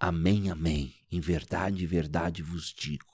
Amém, 0.00 0.50
amém. 0.50 0.94
Em 1.10 1.20
verdade, 1.20 1.86
verdade 1.86 2.42
vos 2.42 2.72
digo. 2.72 3.12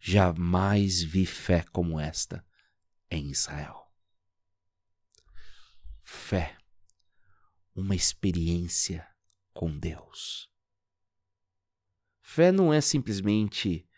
Jamais 0.00 1.02
vi 1.02 1.24
fé 1.24 1.64
como 1.72 1.98
esta 1.98 2.44
em 3.10 3.30
Israel. 3.30 3.90
Fé, 6.02 6.56
uma 7.74 7.94
experiência 7.94 9.06
com 9.52 9.76
Deus. 9.78 10.48
Fé 12.20 12.52
não 12.52 12.72
é 12.72 12.80
simplesmente 12.80 13.88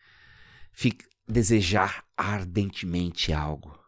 desejar 1.30 2.04
ardentemente 2.16 3.32
algo. 3.32 3.78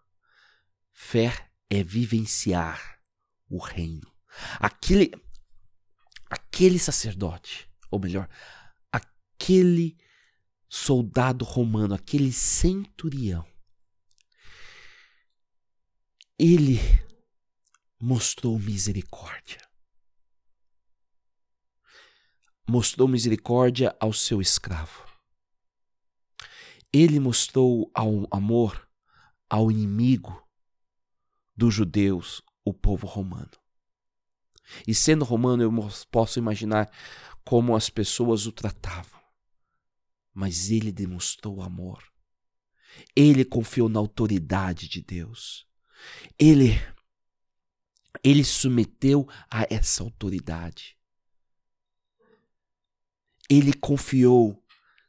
Fé 0.93 1.51
é 1.69 1.83
vivenciar 1.83 3.01
o 3.49 3.59
reino. 3.59 4.11
Aquele 4.59 5.13
aquele 6.31 6.79
sacerdote, 6.79 7.69
ou 7.91 8.01
melhor, 8.01 8.27
aquele 8.91 9.99
soldado 10.67 11.45
romano, 11.45 11.95
aquele 11.95 12.33
centurião, 12.33 13.47
ele 16.39 16.79
mostrou 18.01 18.59
misericórdia. 18.59 19.61
Mostrou 22.67 23.07
misericórdia 23.07 23.95
ao 24.01 24.13
seu 24.13 24.41
escravo. 24.41 25.12
Ele 26.93 27.19
mostrou 27.19 27.91
ao 27.95 28.27
amor 28.31 28.89
ao 29.49 29.71
inimigo 29.71 30.47
dos 31.57 31.75
judeus, 31.75 32.43
o 32.65 32.73
povo 32.73 33.07
romano. 33.07 33.51
E 34.87 34.95
sendo 34.95 35.25
romano, 35.25 35.63
eu 35.63 35.73
posso 36.11 36.39
imaginar 36.39 36.91
como 37.45 37.77
as 37.77 37.91
pessoas 37.91 38.47
o 38.47 38.53
tratavam. 38.53 39.21
Mas 40.33 40.71
ele 40.71 40.91
demonstrou 40.91 41.63
amor. 41.63 42.03
Ele 43.15 43.45
confiou 43.45 43.89
na 43.89 43.99
autoridade 43.99 44.89
de 44.89 45.03
Deus. 45.03 45.67
Ele 46.39 46.81
ele 48.23 48.45
submeteu 48.45 49.27
a 49.51 49.67
essa 49.69 50.03
autoridade. 50.03 50.97
Ele 53.49 53.73
confiou 53.73 54.62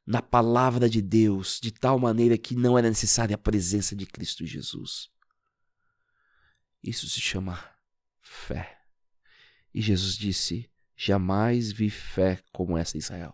na 0.05 0.21
palavra 0.21 0.89
de 0.89 1.01
Deus 1.01 1.59
de 1.61 1.71
tal 1.71 1.97
maneira 1.97 2.37
que 2.37 2.55
não 2.55 2.77
era 2.77 2.89
necessária 2.89 3.35
a 3.35 3.37
presença 3.37 3.95
de 3.95 4.05
Cristo 4.05 4.45
Jesus. 4.45 5.09
Isso 6.83 7.07
se 7.07 7.21
chama 7.21 7.63
fé. 8.21 8.79
E 9.73 9.81
Jesus 9.81 10.17
disse: 10.17 10.69
Jamais 10.95 11.71
vi 11.71 11.89
fé 11.89 12.39
como 12.51 12.77
essa 12.77 12.97
em 12.97 12.99
Israel. 12.99 13.33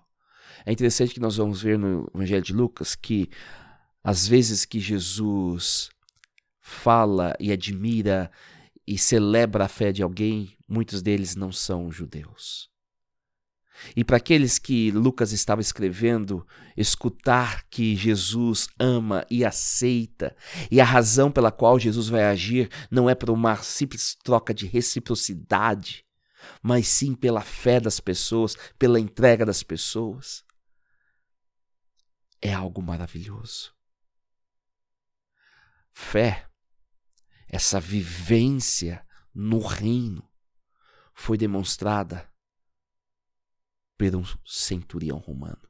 É 0.66 0.72
interessante 0.72 1.14
que 1.14 1.20
nós 1.20 1.38
vamos 1.38 1.62
ver 1.62 1.78
no 1.78 2.10
Evangelho 2.14 2.44
de 2.44 2.54
Lucas 2.54 2.96
que 2.96 3.30
às 4.04 4.28
vezes 4.28 4.66
que 4.66 4.80
Jesus 4.80 5.90
fala 6.60 7.36
e 7.40 7.52
admira 7.52 8.32
e 8.86 8.98
celebra 8.98 9.66
a 9.66 9.68
fé 9.68 9.92
de 9.92 10.02
alguém, 10.02 10.58
muitos 10.68 11.02
deles 11.02 11.36
não 11.36 11.52
são 11.52 11.92
judeus. 11.92 12.69
E 13.96 14.04
para 14.04 14.18
aqueles 14.18 14.60
que 14.60 14.92
Lucas 14.92 15.32
estava 15.32 15.62
escrevendo, 15.62 16.46
escutar 16.76 17.64
que 17.70 17.96
Jesus 17.96 18.68
ama 18.80 19.26
e 19.30 19.44
aceita, 19.46 20.36
e 20.70 20.80
a 20.80 20.86
razão 20.86 21.32
pela 21.32 21.52
qual 21.52 21.80
Jesus 21.80 22.08
vai 22.08 22.26
agir 22.26 22.70
não 22.90 23.10
é 23.10 23.16
por 23.16 23.30
uma 23.30 23.56
simples 23.58 24.16
troca 24.24 24.54
de 24.54 24.66
reciprocidade, 24.66 26.06
mas 26.62 26.88
sim 26.88 27.14
pela 27.14 27.42
fé 27.42 27.80
das 27.80 28.00
pessoas, 28.00 28.56
pela 28.78 29.00
entrega 29.00 29.46
das 29.46 29.64
pessoas, 29.64 30.44
é 32.42 32.54
algo 32.54 32.82
maravilhoso. 32.82 33.74
Fé, 35.92 36.48
essa 37.48 37.80
vivência 37.80 39.06
no 39.34 39.60
reino, 39.60 40.30
foi 41.14 41.38
demonstrada 41.38 42.30
por 44.00 44.16
um 44.16 44.24
centurião 44.46 45.18
romano. 45.18 45.68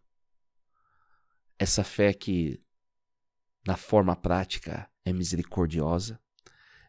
Essa 1.57 1.83
fé 1.83 2.13
que, 2.13 2.63
na 3.65 3.75
forma 3.75 4.15
prática, 4.15 4.87
é 5.03 5.11
misericordiosa, 5.11 6.21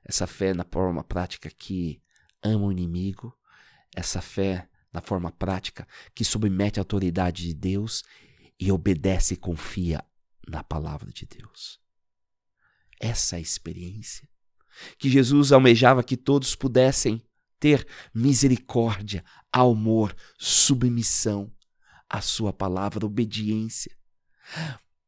essa 0.05 0.26
fé 0.26 0.53
na 0.53 0.64
forma 0.70 1.03
prática 1.03 1.48
que 1.48 2.03
ama 2.42 2.66
o 2.66 2.72
inimigo, 2.72 3.35
essa 3.96 4.20
fé 4.20 4.68
na 4.92 5.00
forma 5.00 5.33
prática 5.33 5.88
que 6.14 6.26
submete 6.26 6.79
a 6.79 6.83
autoridade 6.83 7.46
de 7.46 7.55
Deus 7.55 8.05
e 8.59 8.70
obedece 8.70 9.33
e 9.33 9.38
confia 9.38 10.05
na 10.46 10.62
palavra 10.62 11.11
de 11.11 11.24
Deus. 11.24 11.81
Essa 13.00 13.37
é 13.37 13.38
a 13.38 13.42
experiência 13.42 14.29
que 14.98 15.09
Jesus 15.09 15.53
almejava 15.53 16.05
que 16.05 16.16
todos 16.16 16.55
pudessem 16.55 17.22
ter 17.61 17.87
misericórdia, 18.12 19.23
amor, 19.53 20.16
submissão 20.38 21.53
à 22.09 22.20
sua 22.20 22.53
palavra, 22.53 23.07
obediência. 23.07 23.94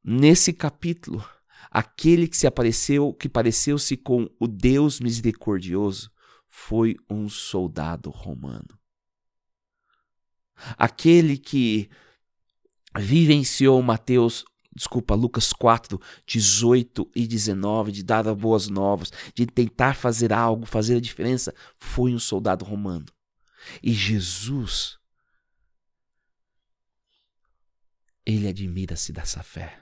Nesse 0.05 0.53
capítulo, 0.53 1.25
aquele 1.71 2.29
que 2.29 2.37
se 2.37 2.47
apareceu, 2.47 3.15
que 3.15 3.29
pareceu-se 3.29 3.97
com 3.97 4.29
o 4.39 4.47
Deus 4.47 5.01
misericordioso, 5.01 6.13
foi 6.47 6.97
um 7.09 7.29
soldado 7.29 8.11
romano. 8.11 8.79
Aquele 10.77 11.39
que 11.39 11.89
vivenciou 12.97 13.83
Mateus, 13.83 14.45
desculpa, 14.75 15.15
Lucas 15.15 15.53
4, 15.53 16.01
18 16.27 17.11
e 17.15 17.27
19, 17.27 17.93
de 17.93 18.03
dar 18.03 18.27
as 18.27 18.37
boas 18.37 18.69
novas, 18.69 19.13
de 19.35 19.47
tentar 19.47 19.95
fazer 19.95 20.33
algo, 20.33 20.67
fazer 20.67 20.97
a 20.97 21.01
diferença, 21.01 21.55
foi 21.77 22.15
um 22.15 22.19
soldado 22.19 22.65
romano. 22.65 23.07
E 23.83 23.93
Jesus, 23.93 24.99
ele 28.25 28.49
admira-se 28.49 29.13
dessa 29.13 29.43
fé. 29.43 29.81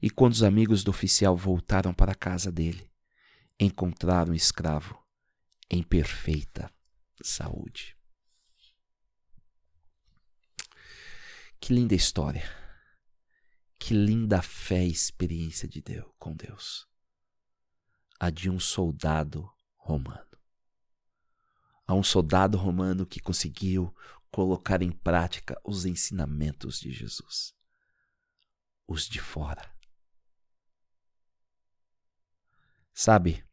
E 0.00 0.10
quando 0.10 0.32
os 0.32 0.42
amigos 0.42 0.84
do 0.84 0.90
oficial 0.90 1.36
voltaram 1.36 1.92
para 1.92 2.12
a 2.12 2.16
casa 2.16 2.52
dele, 2.52 2.90
encontraram 3.58 4.32
o 4.32 4.36
escravo 4.36 4.98
em 5.70 5.82
perfeita 5.82 6.70
saúde. 7.22 7.96
Que 11.58 11.72
linda 11.72 11.94
história. 11.94 12.65
Que 13.78 13.94
linda 13.94 14.42
fé 14.42 14.84
e 14.84 14.90
experiência 14.90 15.68
de 15.68 15.80
Deus 15.80 16.10
com 16.18 16.34
Deus. 16.34 16.88
A 18.18 18.30
de 18.30 18.48
um 18.50 18.58
soldado 18.58 19.50
romano. 19.76 20.26
A 21.86 21.94
um 21.94 22.02
soldado 22.02 22.58
romano 22.58 23.06
que 23.06 23.20
conseguiu 23.20 23.94
colocar 24.30 24.82
em 24.82 24.90
prática 24.90 25.60
os 25.64 25.84
ensinamentos 25.84 26.80
de 26.80 26.90
Jesus. 26.90 27.54
Os 28.86 29.08
de 29.08 29.20
fora. 29.20 29.74
Sabe? 32.92 33.46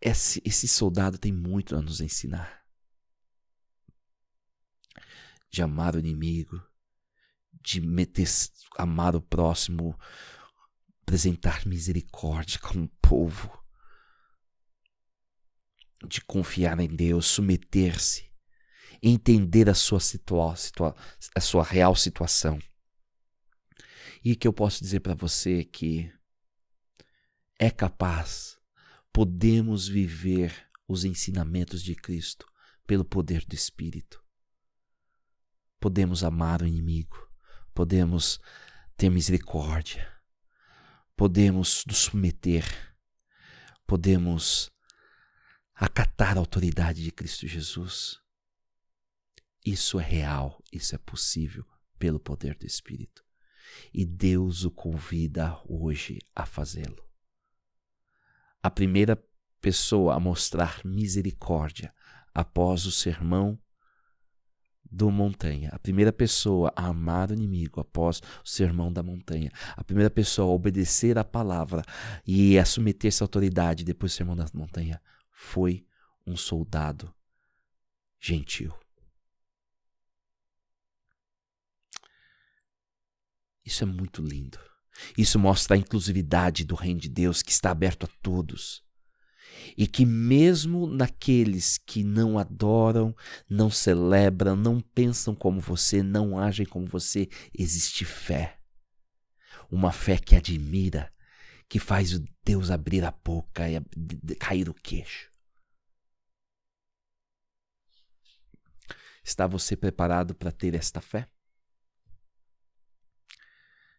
Esse, 0.00 0.40
esse 0.44 0.66
soldado 0.68 1.18
tem 1.18 1.32
muito 1.32 1.76
a 1.76 1.82
nos 1.82 2.00
ensinar 2.00 2.59
de 5.50 5.62
amar 5.62 5.96
o 5.96 5.98
inimigo, 5.98 6.62
de 7.62 7.80
meter, 7.80 8.28
amar 8.78 9.16
o 9.16 9.20
próximo, 9.20 9.98
apresentar 11.02 11.66
misericórdia 11.66 12.58
com 12.60 12.84
o 12.84 12.88
povo, 13.02 13.50
de 16.06 16.20
confiar 16.20 16.78
em 16.78 16.88
Deus, 16.88 17.26
submeter-se, 17.26 18.30
entender 19.02 19.68
a 19.68 19.74
sua, 19.74 20.00
situa 20.00 20.54
situa 20.56 20.96
a 21.34 21.40
sua 21.40 21.64
real 21.64 21.94
situação. 21.94 22.58
E 24.22 24.36
que 24.36 24.46
eu 24.46 24.52
posso 24.52 24.82
dizer 24.82 25.00
para 25.00 25.14
você 25.14 25.64
que 25.64 26.12
é 27.58 27.70
capaz, 27.70 28.58
podemos 29.12 29.88
viver 29.88 30.68
os 30.86 31.04
ensinamentos 31.04 31.82
de 31.82 31.94
Cristo 31.94 32.46
pelo 32.86 33.04
poder 33.04 33.44
do 33.44 33.54
Espírito 33.54 34.19
podemos 35.80 36.22
amar 36.22 36.62
o 36.62 36.66
inimigo, 36.66 37.28
podemos 37.74 38.38
ter 38.96 39.08
misericórdia, 39.10 40.06
podemos 41.16 41.84
nos 41.86 41.98
submeter, 41.98 42.64
podemos 43.86 44.70
acatar 45.74 46.36
a 46.36 46.40
autoridade 46.40 47.02
de 47.02 47.10
Cristo 47.10 47.48
Jesus. 47.48 48.20
Isso 49.64 49.98
é 49.98 50.04
real, 50.04 50.62
isso 50.70 50.94
é 50.94 50.98
possível 50.98 51.66
pelo 51.98 52.20
poder 52.20 52.56
do 52.56 52.66
Espírito. 52.66 53.24
E 53.92 54.04
Deus 54.04 54.64
o 54.64 54.70
convida 54.70 55.58
hoje 55.66 56.18
a 56.34 56.44
fazê-lo. 56.44 57.02
A 58.62 58.70
primeira 58.70 59.22
pessoa 59.60 60.14
a 60.14 60.20
mostrar 60.20 60.84
misericórdia 60.84 61.94
após 62.34 62.84
o 62.84 62.92
sermão 62.92 63.58
do 64.90 65.10
montanha. 65.10 65.70
A 65.72 65.78
primeira 65.78 66.12
pessoa 66.12 66.72
a 66.76 66.86
amar 66.86 67.30
o 67.30 67.34
inimigo 67.34 67.80
após 67.80 68.20
o 68.44 68.48
sermão 68.48 68.92
da 68.92 69.02
montanha. 69.02 69.50
A 69.76 69.84
primeira 69.84 70.10
pessoa 70.10 70.50
a 70.50 70.54
obedecer 70.54 71.18
a 71.18 71.24
palavra 71.24 71.82
e 72.26 72.58
a 72.58 72.64
submeter-se 72.64 73.22
autoridade 73.22 73.84
depois 73.84 74.12
do 74.12 74.16
sermão 74.16 74.36
da 74.36 74.46
montanha 74.52 75.00
foi 75.30 75.86
um 76.26 76.36
soldado 76.36 77.12
gentil. 78.18 78.74
Isso 83.64 83.84
é 83.84 83.86
muito 83.86 84.22
lindo. 84.22 84.58
Isso 85.16 85.38
mostra 85.38 85.76
a 85.76 85.78
inclusividade 85.78 86.64
do 86.64 86.74
reino 86.74 87.00
de 87.00 87.08
Deus 87.08 87.42
que 87.42 87.52
está 87.52 87.70
aberto 87.70 88.04
a 88.04 88.08
todos 88.20 88.82
e 89.76 89.86
que, 89.86 90.04
mesmo 90.04 90.86
naqueles 90.86 91.78
que 91.78 92.02
não 92.02 92.38
adoram, 92.38 93.14
não 93.48 93.70
celebram, 93.70 94.56
não 94.56 94.80
pensam 94.80 95.34
como 95.34 95.60
você, 95.60 96.02
não 96.02 96.38
agem 96.38 96.66
como 96.66 96.86
você, 96.86 97.28
existe 97.56 98.04
fé. 98.04 98.58
Uma 99.70 99.92
fé 99.92 100.18
que 100.18 100.34
admira, 100.34 101.12
que 101.68 101.78
faz 101.78 102.14
o 102.14 102.24
Deus 102.44 102.70
abrir 102.70 103.04
a 103.04 103.10
boca 103.10 103.68
e 103.68 103.80
cair 104.36 104.68
o 104.68 104.74
queixo. 104.74 105.30
Está 109.22 109.46
você 109.46 109.76
preparado 109.76 110.34
para 110.34 110.50
ter 110.50 110.74
esta 110.74 111.00
fé? 111.00 111.28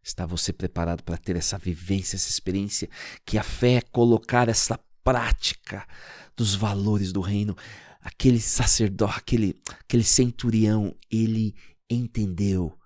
Está 0.03 0.25
você 0.25 0.51
preparado 0.51 1.03
para 1.03 1.17
ter 1.17 1.35
essa 1.35 1.57
vivência, 1.57 2.15
essa 2.15 2.29
experiência? 2.29 2.89
Que 3.23 3.37
a 3.37 3.43
fé 3.43 3.75
é 3.75 3.81
colocar 3.81 4.49
essa 4.49 4.79
prática 5.03 5.87
dos 6.35 6.55
valores 6.55 7.11
do 7.11 7.21
reino. 7.21 7.55
Aquele 7.99 8.39
sacerdote, 8.39 9.17
aquele, 9.17 9.61
aquele 9.79 10.03
centurião, 10.03 10.95
ele 11.09 11.55
entendeu 11.89 12.77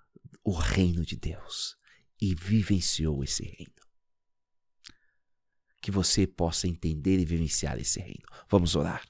o 0.43 0.51
reino 0.51 1.05
de 1.05 1.15
Deus 1.15 1.75
e 2.21 2.35
vivenciou 2.35 3.23
esse 3.23 3.43
reino. 3.43 3.73
Que 5.81 5.91
você 5.91 6.25
possa 6.25 6.67
entender 6.67 7.19
e 7.19 7.25
vivenciar 7.25 7.77
esse 7.77 7.99
reino. 7.99 8.25
Vamos 8.49 8.75
orar. 8.75 9.03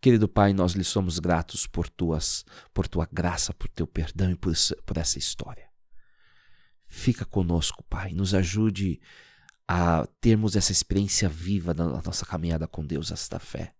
Querido 0.00 0.28
Pai, 0.28 0.52
nós 0.52 0.72
lhe 0.72 0.84
somos 0.84 1.18
gratos 1.18 1.66
por 1.66 1.88
tuas, 1.88 2.44
por 2.72 2.86
tua 2.86 3.08
graça, 3.10 3.52
por 3.52 3.68
teu 3.68 3.86
perdão 3.86 4.30
e 4.30 4.36
por, 4.36 4.52
por 4.84 4.96
essa 4.96 5.18
história. 5.18 5.68
Fica 6.86 7.24
conosco, 7.24 7.84
Pai, 7.84 8.12
nos 8.12 8.34
ajude 8.34 9.00
a 9.68 10.06
termos 10.20 10.54
essa 10.54 10.70
experiência 10.70 11.28
viva 11.28 11.74
da 11.74 11.84
nossa 11.84 12.24
caminhada 12.24 12.68
com 12.68 12.86
Deus, 12.86 13.10
esta 13.10 13.38
fé, 13.38 13.74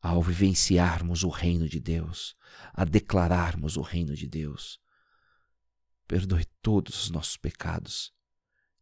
ao 0.00 0.22
vivenciarmos 0.22 1.22
o 1.22 1.28
reino 1.28 1.68
de 1.68 1.78
Deus, 1.78 2.34
a 2.72 2.84
declararmos 2.84 3.76
o 3.76 3.82
reino 3.82 4.14
de 4.14 4.26
Deus. 4.26 4.80
Perdoe 6.08 6.44
todos 6.60 7.04
os 7.04 7.10
nossos 7.10 7.36
pecados 7.36 8.12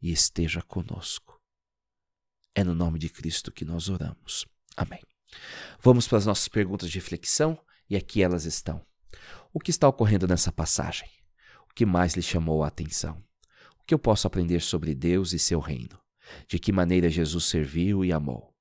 e 0.00 0.10
esteja 0.10 0.62
conosco. 0.62 1.38
É 2.54 2.64
no 2.64 2.74
nome 2.74 2.98
de 2.98 3.10
Cristo 3.10 3.52
que 3.52 3.64
nós 3.64 3.88
oramos. 3.88 4.46
Amém. 4.76 5.02
Vamos 5.80 6.08
para 6.08 6.18
as 6.18 6.26
nossas 6.26 6.48
perguntas 6.48 6.90
de 6.90 6.98
reflexão 6.98 7.58
e 7.90 7.96
aqui 7.96 8.22
elas 8.22 8.44
estão. 8.44 8.84
O 9.52 9.60
que 9.60 9.70
está 9.70 9.86
ocorrendo 9.86 10.26
nessa 10.26 10.50
passagem? 10.50 11.08
O 11.70 11.74
que 11.74 11.84
mais 11.84 12.14
lhe 12.14 12.22
chamou 12.22 12.64
a 12.64 12.68
atenção? 12.68 13.22
Que 13.88 13.94
eu 13.94 13.98
posso 13.98 14.26
aprender 14.26 14.60
sobre 14.60 14.94
Deus 14.94 15.32
e 15.32 15.38
seu 15.38 15.60
reino? 15.60 15.98
De 16.46 16.58
que 16.58 16.70
maneira 16.70 17.08
Jesus 17.08 17.46
serviu 17.46 18.04
e 18.04 18.12
amou? 18.12 18.54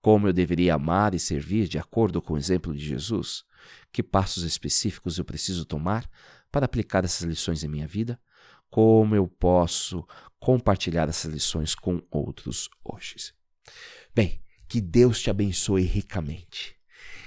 Como 0.00 0.26
eu 0.26 0.32
deveria 0.32 0.74
amar 0.74 1.14
e 1.14 1.20
servir 1.20 1.68
de 1.68 1.78
acordo 1.78 2.20
com 2.20 2.34
o 2.34 2.36
exemplo 2.36 2.74
de 2.74 2.84
Jesus? 2.84 3.44
Que 3.92 4.02
passos 4.02 4.42
específicos 4.42 5.18
eu 5.18 5.24
preciso 5.24 5.64
tomar 5.64 6.10
para 6.50 6.66
aplicar 6.66 7.04
essas 7.04 7.22
lições 7.22 7.62
em 7.62 7.68
minha 7.68 7.86
vida? 7.86 8.20
Como 8.68 9.14
eu 9.14 9.28
posso 9.28 10.04
compartilhar 10.40 11.08
essas 11.08 11.32
lições 11.32 11.76
com 11.76 12.02
outros 12.10 12.68
hoje? 12.84 13.32
Bem, 14.12 14.42
que 14.66 14.80
Deus 14.80 15.22
te 15.22 15.30
abençoe 15.30 15.82
ricamente 15.82 16.76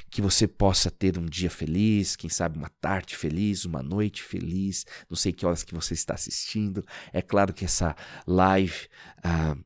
que 0.10 0.22
você 0.22 0.48
possa 0.48 0.90
ter 0.90 1.18
um 1.18 1.26
dia 1.26 1.50
feliz, 1.50 2.16
quem 2.16 2.30
sabe 2.30 2.58
uma 2.58 2.70
tarde 2.82 3.16
feliz, 3.16 3.66
uma 3.66 3.84
noite 3.84 4.24
feliz. 4.24 4.86
Não 5.10 5.18
sei 5.18 5.34
que 5.34 5.46
horas 5.46 5.64
que 5.64 5.76
você 5.76 5.94
está 5.94 6.14
assistindo. 6.14 6.86
É 7.12 7.22
claro 7.22 7.54
que 7.54 7.66
essa 7.66 7.96
live 8.26 8.88
ah, 9.24 9.58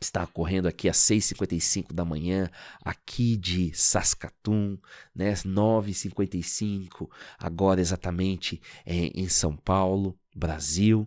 está 0.00 0.24
ocorrendo 0.24 0.68
aqui 0.68 0.88
às 0.88 0.96
6h55 0.98 1.92
da 1.92 2.04
manhã, 2.04 2.48
aqui 2.84 3.36
de 3.36 3.72
Saskatoon, 3.74 4.76
né? 5.14 5.32
9h55, 5.34 7.08
agora 7.38 7.80
exatamente 7.80 8.60
é, 8.84 8.94
em 9.14 9.28
São 9.28 9.56
Paulo, 9.56 10.18
Brasil. 10.34 11.06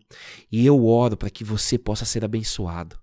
E 0.51 0.65
eu 0.65 0.85
oro 0.85 1.15
para 1.15 1.29
que 1.29 1.43
você 1.43 1.77
possa 1.77 2.05
ser 2.05 2.25
abençoado 2.25 2.99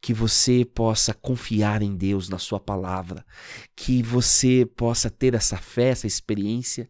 que 0.00 0.14
você 0.14 0.64
possa 0.64 1.12
confiar 1.14 1.82
em 1.82 1.96
Deus, 1.96 2.28
na 2.28 2.38
Sua 2.38 2.60
palavra, 2.60 3.24
que 3.74 4.02
você 4.02 4.64
possa 4.64 5.10
ter 5.10 5.34
essa 5.34 5.56
fé, 5.56 5.88
essa 5.88 6.06
experiência 6.06 6.88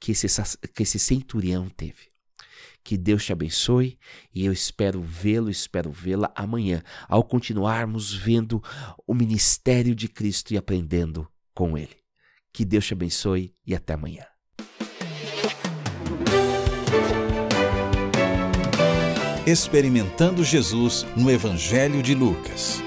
que 0.00 0.12
esse, 0.12 0.58
que 0.74 0.82
esse 0.82 0.98
centurião 0.98 1.68
teve. 1.68 2.12
Que 2.82 2.98
Deus 2.98 3.24
te 3.24 3.32
abençoe 3.32 3.98
e 4.34 4.44
eu 4.44 4.52
espero 4.52 5.00
vê-lo, 5.00 5.48
espero 5.48 5.90
vê-la 5.90 6.30
amanhã, 6.36 6.82
ao 7.08 7.24
continuarmos 7.24 8.12
vendo 8.12 8.62
o 9.06 9.14
ministério 9.14 9.94
de 9.94 10.06
Cristo 10.06 10.52
e 10.52 10.58
aprendendo 10.58 11.26
com 11.54 11.78
Ele. 11.78 11.96
Que 12.52 12.64
Deus 12.64 12.86
te 12.86 12.92
abençoe 12.92 13.54
e 13.66 13.74
até 13.74 13.94
amanhã. 13.94 14.33
Experimentando 19.46 20.42
Jesus 20.42 21.06
no 21.14 21.30
Evangelho 21.30 22.02
de 22.02 22.14
Lucas. 22.14 22.82